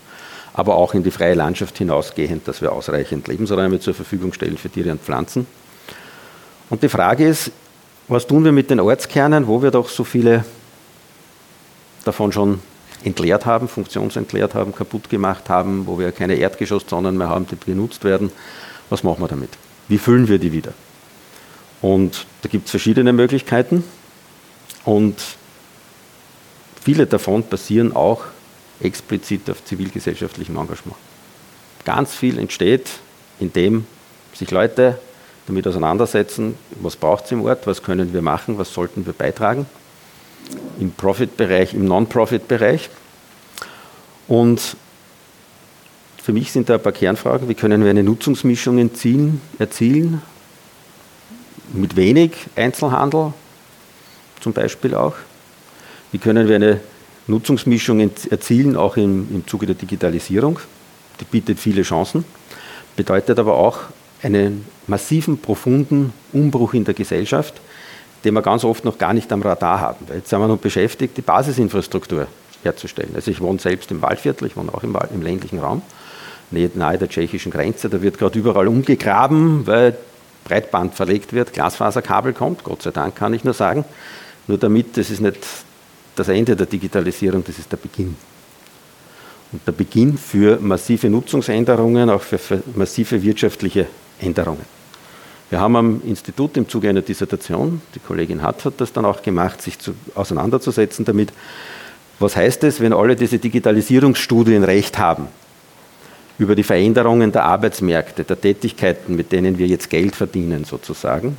aber 0.54 0.76
auch 0.76 0.94
in 0.94 1.04
die 1.04 1.12
freie 1.12 1.34
Landschaft 1.34 1.78
hinausgehend, 1.78 2.48
dass 2.48 2.62
wir 2.62 2.72
ausreichend 2.72 3.28
Lebensräume 3.28 3.80
zur 3.80 3.94
Verfügung 3.94 4.34
stellen 4.34 4.58
für 4.58 4.70
Tiere 4.70 4.92
und 4.92 5.02
Pflanzen. 5.02 5.48
Und 6.72 6.82
die 6.82 6.90
Frage 6.90 7.28
ist, 7.28 7.52
was 8.08 8.26
tun 8.26 8.46
wir 8.46 8.54
mit 8.54 8.70
den 8.70 8.80
Ortskernen, 8.80 9.46
wo 9.46 9.62
wir 9.62 9.72
doch 9.72 9.90
so 9.90 10.06
viele 10.06 10.46
davon 12.06 12.32
schon 12.32 12.62
entleert 13.04 13.46
haben, 13.46 13.68
funktionsentleert 13.68 14.56
haben, 14.56 14.74
kaputt 14.74 15.10
gemacht 15.10 15.50
haben, 15.50 15.86
wo 15.86 16.00
wir 16.00 16.14
keine 16.14 16.36
Erdgeschosszonen 16.36 17.18
mehr 17.18 17.28
haben, 17.28 17.46
die 17.46 17.58
genutzt 17.58 18.06
werden. 18.06 18.32
Was 18.90 19.04
machen 19.04 19.22
wir 19.22 19.28
damit? 19.28 19.50
Wie 19.90 19.98
füllen 19.98 20.30
wir 20.30 20.40
die 20.40 20.54
wieder? 20.54 20.74
Und 21.82 22.26
da 22.42 22.48
gibt 22.48 22.66
es 22.66 22.72
verschiedene 22.72 23.12
Möglichkeiten 23.12 23.84
und 24.86 25.18
viele 26.82 27.06
davon 27.06 27.44
basieren 27.44 27.94
auch 27.94 28.24
explizit 28.80 29.50
auf 29.50 29.66
zivilgesellschaftlichem 29.66 30.56
Engagement. 30.56 30.98
Ganz 31.84 32.14
viel 32.14 32.40
entsteht, 32.40 32.92
indem 33.42 33.86
sich 34.34 34.52
Leute 34.52 35.00
damit 35.48 35.68
auseinandersetzen, 35.68 36.56
was 36.82 36.96
braucht 36.96 37.26
es 37.26 37.32
im 37.32 37.44
Ort, 37.44 37.68
was 37.68 37.84
können 37.84 38.14
wir 38.14 38.22
machen, 38.22 38.58
was 38.58 38.74
sollten 38.74 39.06
wir 39.06 39.14
beitragen, 39.14 39.66
im 40.80 40.92
Profit-Bereich, 40.92 41.74
im 41.74 41.86
Non-Profit-Bereich. 41.86 42.90
Und 44.28 44.76
für 46.22 46.34
mich 46.34 46.52
sind 46.52 46.70
da 46.70 46.76
ein 46.76 46.82
paar 46.82 46.92
Kernfragen, 46.92 47.50
wie 47.50 47.56
können 47.56 47.84
wir 47.84 47.90
eine 47.90 48.04
Nutzungsmischung 48.04 48.78
erzielen, 48.78 49.42
erzielen 49.58 50.22
mit 51.74 51.96
wenig 51.96 52.32
Einzelhandel 52.56 53.34
zum 54.40 54.54
Beispiel 54.54 54.96
auch. 54.96 55.16
Wie 56.12 56.18
können 56.18 56.48
wir 56.48 56.56
eine 56.56 56.82
Nutzungsmischung 57.28 58.00
erzielen, 58.30 58.76
auch 58.76 58.98
im, 58.98 59.28
im 59.32 59.48
Zuge 59.48 59.66
der 59.66 59.76
Digitalisierung. 59.76 60.60
Die 61.20 61.26
bietet 61.26 61.60
viele 61.60 61.84
Chancen, 61.84 62.26
bedeutet 62.96 63.40
aber 63.40 63.56
auch 63.56 63.80
einen 64.24 64.66
massiven, 64.88 65.38
profunden 65.40 66.14
Umbruch 66.34 66.74
in 66.74 66.86
der 66.86 66.94
Gesellschaft, 66.94 67.56
den 68.24 68.34
wir 68.34 68.42
ganz 68.42 68.64
oft 68.64 68.86
noch 68.86 68.98
gar 68.98 69.14
nicht 69.14 69.32
am 69.32 69.42
Radar 69.42 69.80
haben. 69.80 70.06
Weil 70.08 70.18
jetzt 70.18 70.30
sind 70.30 70.40
wir 70.40 70.48
noch 70.48 70.58
beschäftigt, 70.58 71.18
die 71.18 71.22
Basisinfrastruktur 71.22 72.28
herzustellen. 72.64 73.12
Also 73.16 73.32
ich 73.32 73.42
wohne 73.42 73.60
selbst 73.60 73.90
im 73.92 74.02
Waldviertel, 74.02 74.48
ich 74.48 74.56
wohne 74.56 74.74
auch 74.74 74.84
im, 74.84 74.96
im 75.14 75.22
ländlichen 75.22 75.60
Raum, 75.60 75.82
nahe 76.52 76.98
der 76.98 77.10
tschechischen 77.10 77.52
Grenze. 77.52 77.90
Da 77.90 78.02
wird 78.02 78.18
gerade 78.18 78.38
überall 78.38 78.68
umgegraben, 78.68 79.66
weil 79.66 79.98
Breitband 80.44 80.96
verlegt 80.96 81.34
wird, 81.34 81.54
Glasfaserkabel 81.54 82.34
kommt, 82.34 82.64
Gott 82.64 82.82
sei 82.82 82.92
Dank 82.92 83.16
kann 83.16 83.34
ich 83.34 83.44
nur 83.44 83.54
sagen. 83.54 83.86
Nur 84.48 84.58
damit, 84.58 84.98
das 84.98 85.10
ist 85.10 85.22
nicht 85.22 85.38
das 86.16 86.28
Ende 86.28 86.56
der 86.56 86.66
Digitalisierung, 86.66 87.44
das 87.46 87.58
ist 87.58 87.72
der 87.72 87.78
Beginn. 87.78 88.16
Und 89.52 89.68
der 89.68 89.72
Beginn 89.72 90.18
für 90.18 90.60
massive 90.60 91.10
Nutzungsänderungen, 91.10 92.10
auch 92.10 92.22
für 92.22 92.64
massive 92.76 93.22
wirtschaftliche 93.22 93.88
Änderungen. 94.22 94.66
Wir 95.50 95.60
haben 95.60 95.76
am 95.76 96.02
Institut 96.06 96.56
im 96.56 96.70
Zuge 96.70 96.90
einer 96.90 97.02
Dissertation, 97.02 97.82
die 97.94 98.00
Kollegin 98.00 98.42
Hatt 98.42 98.64
hat 98.64 98.76
das 98.78 98.94
dann 98.94 99.04
auch 99.04 99.22
gemacht, 99.22 99.62
sich 99.62 99.78
zu, 99.78 99.94
auseinanderzusetzen 100.16 101.04
damit, 101.04 101.34
was 102.20 102.36
heißt 102.36 102.64
es, 102.64 102.80
wenn 102.80 102.94
alle 102.94 103.16
diese 103.16 103.38
Digitalisierungsstudien 103.38 104.64
recht 104.64 104.98
haben 104.98 105.28
über 106.38 106.56
die 106.56 106.64
Veränderungen 106.64 107.32
der 107.32 107.44
Arbeitsmärkte, 107.44 108.24
der 108.24 108.40
Tätigkeiten, 108.40 109.16
mit 109.16 109.32
denen 109.32 109.58
wir 109.58 109.68
jetzt 109.68 109.90
Geld 109.90 110.16
verdienen 110.16 110.64
sozusagen, 110.64 111.38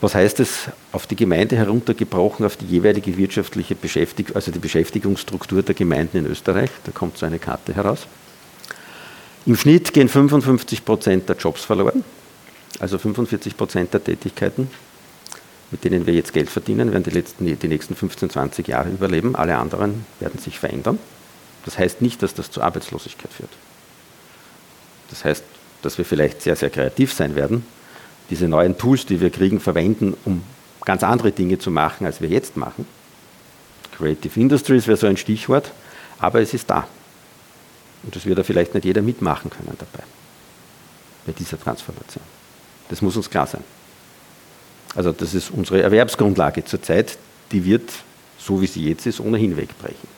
was 0.00 0.14
heißt 0.14 0.38
es 0.40 0.68
auf 0.92 1.06
die 1.06 1.16
Gemeinde 1.16 1.56
heruntergebrochen, 1.56 2.44
auf 2.44 2.56
die 2.56 2.66
jeweilige 2.66 3.16
wirtschaftliche 3.16 3.74
Beschäftigung, 3.74 4.36
also 4.36 4.50
die 4.50 4.58
Beschäftigungsstruktur 4.58 5.62
der 5.62 5.74
Gemeinden 5.74 6.18
in 6.18 6.26
Österreich? 6.26 6.68
Da 6.84 6.92
kommt 6.92 7.16
so 7.16 7.24
eine 7.24 7.38
Karte 7.38 7.74
heraus. 7.74 8.06
Im 9.46 9.56
Schnitt 9.56 9.92
gehen 9.92 10.08
55 10.08 10.84
Prozent 10.84 11.28
der 11.28 11.36
Jobs 11.36 11.64
verloren, 11.64 12.02
also 12.78 12.98
45 12.98 13.56
Prozent 13.56 13.92
der 13.92 14.02
Tätigkeiten, 14.02 14.70
mit 15.70 15.84
denen 15.84 16.06
wir 16.06 16.14
jetzt 16.14 16.32
Geld 16.32 16.48
verdienen, 16.48 16.92
werden 16.92 17.04
die, 17.04 17.10
letzten, 17.10 17.58
die 17.58 17.68
nächsten 17.68 17.94
15, 17.94 18.30
20 18.30 18.68
Jahre 18.68 18.88
überleben. 18.88 19.36
Alle 19.36 19.56
anderen 19.58 20.06
werden 20.20 20.38
sich 20.38 20.58
verändern. 20.58 20.98
Das 21.64 21.78
heißt 21.78 22.00
nicht, 22.00 22.22
dass 22.22 22.34
das 22.34 22.50
zu 22.50 22.62
Arbeitslosigkeit 22.62 23.32
führt. 23.32 23.50
Das 25.10 25.24
heißt, 25.24 25.44
dass 25.82 25.98
wir 25.98 26.04
vielleicht 26.04 26.42
sehr, 26.42 26.56
sehr 26.56 26.70
kreativ 26.70 27.12
sein 27.12 27.34
werden, 27.34 27.66
diese 28.30 28.48
neuen 28.48 28.78
Tools, 28.78 29.04
die 29.04 29.20
wir 29.20 29.30
kriegen, 29.30 29.60
verwenden, 29.60 30.14
um 30.24 30.42
ganz 30.84 31.02
andere 31.02 31.32
Dinge 31.32 31.58
zu 31.58 31.70
machen, 31.70 32.06
als 32.06 32.20
wir 32.20 32.28
jetzt 32.28 32.56
machen. 32.56 32.86
Creative 33.96 34.40
Industries 34.40 34.86
wäre 34.86 34.96
so 34.96 35.06
ein 35.06 35.16
Stichwort. 35.16 35.70
Aber 36.18 36.40
es 36.40 36.54
ist 36.54 36.70
da. 36.70 36.86
Und 38.04 38.14
das 38.14 38.26
wird 38.26 38.38
da 38.38 38.42
vielleicht 38.42 38.74
nicht 38.74 38.84
jeder 38.84 39.02
mitmachen 39.02 39.50
können 39.50 39.76
dabei, 39.78 40.04
bei 41.26 41.32
dieser 41.32 41.58
Transformation. 41.58 42.22
Das 42.88 43.00
muss 43.02 43.16
uns 43.16 43.30
klar 43.30 43.46
sein. 43.46 43.64
Also 44.94 45.12
das 45.12 45.34
ist 45.34 45.50
unsere 45.50 45.82
Erwerbsgrundlage 45.82 46.64
zurzeit, 46.64 47.18
die 47.50 47.64
wird, 47.64 47.90
so 48.38 48.60
wie 48.60 48.66
sie 48.66 48.88
jetzt 48.88 49.06
ist, 49.06 49.20
ohnehin 49.20 49.56
wegbrechen. 49.56 50.08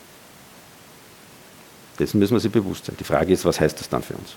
Dessen 1.98 2.18
müssen 2.18 2.34
wir 2.34 2.40
sich 2.40 2.52
bewusst 2.52 2.86
sein. 2.86 2.96
Die 2.98 3.04
Frage 3.04 3.32
ist, 3.32 3.44
was 3.44 3.58
heißt 3.58 3.80
das 3.80 3.88
dann 3.88 4.02
für 4.02 4.14
uns? 4.14 4.34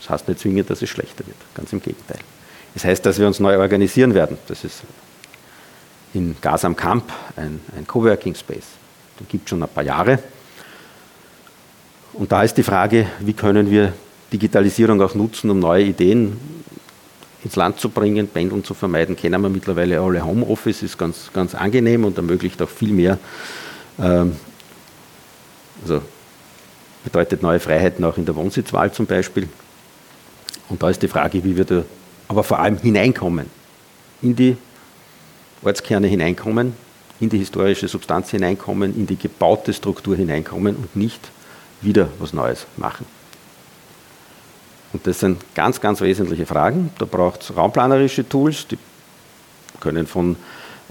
Das 0.00 0.10
heißt 0.10 0.28
nicht 0.28 0.40
zwingend, 0.40 0.68
dass 0.68 0.82
es 0.82 0.90
schlechter 0.90 1.26
wird, 1.26 1.36
ganz 1.54 1.72
im 1.72 1.80
Gegenteil. 1.80 2.18
Es 2.74 2.84
heißt, 2.84 3.04
dass 3.04 3.18
wir 3.18 3.26
uns 3.26 3.40
neu 3.40 3.58
organisieren 3.58 4.14
werden. 4.14 4.38
Das 4.46 4.64
ist 4.64 4.82
in 6.12 6.36
Gas 6.40 6.64
am 6.64 6.76
Camp 6.76 7.04
ein, 7.36 7.60
ein 7.76 7.86
Coworking 7.86 8.34
Space. 8.34 8.66
Den 9.18 9.28
gibt 9.28 9.44
es 9.44 9.50
schon 9.50 9.62
ein 9.62 9.68
paar 9.68 9.84
Jahre. 9.84 10.18
Und 12.12 12.32
da 12.32 12.42
ist 12.42 12.54
die 12.54 12.62
Frage, 12.62 13.06
wie 13.20 13.32
können 13.32 13.70
wir 13.70 13.92
Digitalisierung 14.32 15.00
auch 15.02 15.14
nutzen, 15.14 15.50
um 15.50 15.58
neue 15.58 15.84
Ideen 15.84 16.38
ins 17.42 17.56
Land 17.56 17.80
zu 17.80 17.88
bringen, 17.88 18.28
Pendeln 18.28 18.64
zu 18.64 18.74
vermeiden, 18.74 19.16
kennen 19.16 19.40
wir 19.40 19.48
mittlerweile 19.48 20.00
alle. 20.00 20.24
Homeoffice 20.24 20.82
ist 20.82 20.98
ganz, 20.98 21.30
ganz 21.32 21.54
angenehm 21.54 22.04
und 22.04 22.16
ermöglicht 22.16 22.60
auch 22.60 22.68
viel 22.68 22.92
mehr. 22.92 23.18
Ähm, 23.98 24.36
also 25.82 26.02
bedeutet 27.04 27.42
neue 27.42 27.60
Freiheiten 27.60 28.04
auch 28.04 28.18
in 28.18 28.26
der 28.26 28.36
Wohnsitzwahl 28.36 28.92
zum 28.92 29.06
Beispiel. 29.06 29.48
Und 30.68 30.82
da 30.82 30.90
ist 30.90 31.02
die 31.02 31.08
Frage, 31.08 31.42
wie 31.42 31.56
wir 31.56 31.64
da 31.64 31.82
aber 32.28 32.44
vor 32.44 32.58
allem 32.60 32.76
hineinkommen, 32.76 33.46
in 34.22 34.36
die 34.36 34.56
Ortskerne 35.62 36.06
hineinkommen, 36.06 36.74
in 37.18 37.28
die 37.28 37.38
historische 37.38 37.88
Substanz 37.88 38.30
hineinkommen, 38.30 38.94
in 38.94 39.06
die 39.06 39.16
gebaute 39.16 39.72
Struktur 39.72 40.16
hineinkommen 40.16 40.76
und 40.76 40.94
nicht 40.94 41.20
wieder 41.80 42.08
was 42.18 42.32
Neues 42.32 42.66
machen. 42.76 43.06
Und 44.92 45.06
das 45.06 45.20
sind 45.20 45.42
ganz, 45.54 45.80
ganz 45.80 46.00
wesentliche 46.00 46.46
Fragen. 46.46 46.90
Da 46.98 47.04
braucht 47.04 47.42
es 47.42 47.56
raumplanerische 47.56 48.28
Tools, 48.28 48.66
die 48.66 48.78
können 49.78 50.06
von 50.06 50.36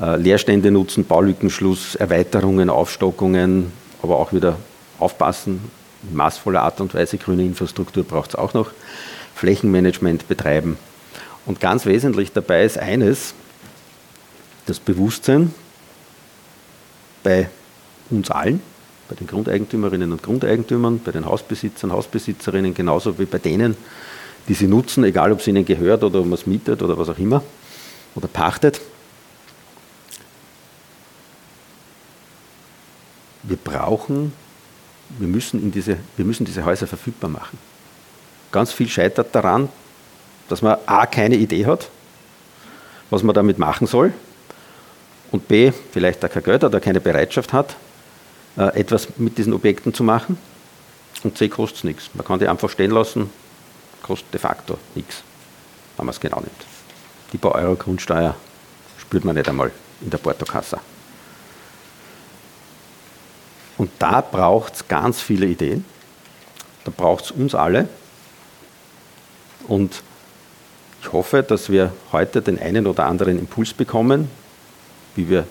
äh, 0.01 0.15
Leerstände 0.15 0.71
nutzen, 0.71 1.05
Baulückenschluss, 1.05 1.95
Erweiterungen, 1.95 2.69
Aufstockungen, 2.69 3.71
aber 4.01 4.17
auch 4.17 4.31
wieder 4.31 4.57
aufpassen, 4.99 5.69
in 6.03 6.15
maßvoller 6.15 6.61
Art 6.61 6.79
und 6.79 6.93
Weise. 6.93 7.17
Grüne 7.17 7.43
Infrastruktur 7.43 8.03
braucht 8.03 8.29
es 8.29 8.35
auch 8.35 8.53
noch. 8.53 8.71
Flächenmanagement 9.35 10.27
betreiben. 10.27 10.77
Und 11.45 11.59
ganz 11.59 11.85
wesentlich 11.85 12.31
dabei 12.31 12.63
ist 12.63 12.77
eines, 12.77 13.33
das 14.65 14.79
Bewusstsein 14.79 15.53
bei 17.23 17.49
uns 18.09 18.29
allen, 18.31 18.61
bei 19.09 19.15
den 19.15 19.25
Grundeigentümerinnen 19.25 20.11
und 20.11 20.21
Grundeigentümern, 20.21 20.99
bei 21.03 21.11
den 21.11 21.25
Hausbesitzern, 21.25 21.91
Hausbesitzerinnen, 21.91 22.75
genauso 22.75 23.17
wie 23.17 23.25
bei 23.25 23.39
denen, 23.39 23.75
die 24.47 24.53
sie 24.53 24.67
nutzen, 24.67 25.03
egal 25.03 25.31
ob 25.31 25.39
es 25.39 25.47
ihnen 25.47 25.65
gehört 25.65 26.03
oder 26.03 26.19
ob 26.19 26.25
man 26.25 26.35
es 26.35 26.45
mietet 26.45 26.81
oder 26.83 26.97
was 26.97 27.09
auch 27.09 27.17
immer 27.17 27.43
oder 28.13 28.27
pachtet. 28.27 28.79
Wir 33.43 33.57
brauchen, 33.57 34.31
wir 35.17 35.27
müssen, 35.27 35.61
in 35.61 35.71
diese, 35.71 35.97
wir 36.15 36.25
müssen 36.25 36.45
diese 36.45 36.63
Häuser 36.63 36.85
verfügbar 36.85 37.31
machen. 37.31 37.57
Ganz 38.51 38.71
viel 38.71 38.87
scheitert 38.87 39.33
daran, 39.33 39.69
dass 40.49 40.61
man 40.61 40.77
A, 40.85 41.07
keine 41.07 41.35
Idee 41.35 41.65
hat, 41.65 41.89
was 43.09 43.23
man 43.23 43.33
damit 43.33 43.57
machen 43.57 43.87
soll, 43.87 44.13
und 45.31 45.47
B, 45.47 45.71
vielleicht 45.91 46.23
auch 46.25 46.29
kein 46.29 46.43
Geld 46.43 46.63
oder 46.63 46.79
keine 46.79 46.99
Bereitschaft 46.99 47.53
hat, 47.53 47.75
äh, 48.59 48.77
etwas 48.77 49.07
mit 49.17 49.37
diesen 49.37 49.53
Objekten 49.53 49.93
zu 49.93 50.03
machen. 50.03 50.37
Und 51.23 51.37
C 51.37 51.47
kostet 51.47 51.77
es 51.77 51.83
nichts. 51.85 52.09
Man 52.13 52.25
kann 52.25 52.39
die 52.39 52.47
einfach 52.47 52.69
stehen 52.69 52.91
lassen, 52.91 53.29
kostet 54.03 54.33
de 54.33 54.39
facto 54.39 54.77
nichts, 54.95 55.23
wenn 55.95 56.05
man 56.05 56.13
es 56.13 56.19
genau 56.19 56.41
nimmt. 56.41 56.65
Die 57.31 57.37
paar 57.37 57.55
Euro 57.55 57.75
Grundsteuer 57.75 58.35
spürt 58.97 59.23
man 59.23 59.35
nicht 59.35 59.47
einmal 59.47 59.71
in 60.01 60.09
der 60.09 60.17
Portokassa. 60.17 60.79
Und 63.77 63.91
da 63.97 64.19
braucht 64.19 64.75
es 64.75 64.87
ganz 64.89 65.21
viele 65.21 65.45
Ideen. 65.45 65.85
Da 66.83 66.91
braucht 66.95 67.25
es 67.25 67.31
uns 67.31 67.55
alle. 67.55 67.87
Und 69.67 70.03
ich 71.01 71.13
hoffe, 71.13 71.43
dass 71.43 71.69
wir 71.69 71.93
heute 72.11 72.41
den 72.41 72.59
einen 72.59 72.87
oder 72.87 73.05
anderen 73.05 73.39
Impuls 73.39 73.73
bekommen, 73.73 74.29
wie 75.15 75.29
wir 75.29 75.47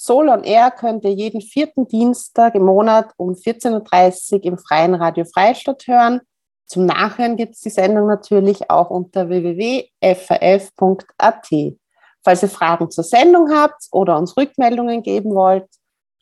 Soul 0.02 0.30
on 0.30 0.46
Air 0.46 0.72
könnt 0.72 1.04
ihr 1.04 1.12
jeden 1.12 1.42
vierten 1.42 1.86
Dienstag 1.86 2.56
im 2.56 2.64
Monat 2.64 3.12
um 3.18 3.32
14.30 3.32 4.34
Uhr 4.34 4.46
im 4.46 4.58
Freien 4.58 4.96
Radio 4.96 5.26
Freistadt 5.26 5.88
hören. 5.88 6.22
Zum 6.66 6.86
Nachhören 6.86 7.36
gibt 7.36 7.56
es 7.56 7.62
die 7.62 7.70
Sendung 7.70 8.08
natürlich 8.08 8.70
auch 8.70 8.92
unter 8.92 9.28
www.faf.at. 9.28 9.90
Falls 12.24 12.44
ihr 12.44 12.50
Fragen 12.50 12.90
zur 12.90 13.04
Sendung 13.04 13.54
habt 13.54 13.90
oder 13.92 14.18
uns 14.18 14.38
Rückmeldungen 14.38 15.04
geben 15.04 15.36
wollt, 15.36 15.68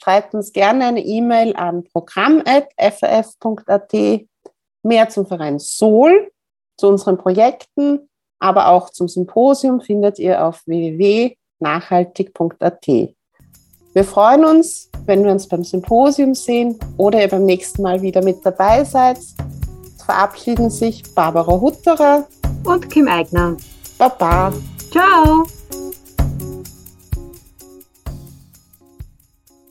schreibt 0.02 0.34
uns 0.34 0.54
gerne 0.54 0.86
eine 0.86 1.06
E-Mail 1.06 1.56
an 1.56 1.84
programm.faf.at. 1.84 3.94
Mehr 4.82 5.10
zum 5.10 5.28
Verein 5.28 5.60
Soul, 5.60 6.32
zu 6.78 6.88
unseren 6.88 7.20
Projekten, 7.20 8.10
aber 8.40 8.70
auch 8.70 8.90
zum 8.90 9.08
Symposium 9.08 9.82
findet 9.82 10.18
ihr 10.18 10.44
auf 10.44 10.66
www.nachhaltig.at. 10.66 13.17
Wir 13.98 14.04
freuen 14.04 14.46
uns, 14.46 14.92
wenn 15.08 15.24
wir 15.24 15.32
uns 15.32 15.48
beim 15.48 15.64
Symposium 15.64 16.36
sehen 16.36 16.78
oder 16.98 17.20
ihr 17.20 17.30
beim 17.30 17.46
nächsten 17.46 17.82
Mal 17.82 18.00
wieder 18.04 18.24
mit 18.24 18.46
dabei 18.46 18.84
seid. 18.84 19.18
verabschieden 20.06 20.70
sich 20.70 21.02
Barbara 21.16 21.60
Hutterer 21.60 22.28
und 22.64 22.92
Kim 22.92 23.08
Eigner. 23.08 23.58
Baba. 23.98 24.54
Ciao. 24.92 25.48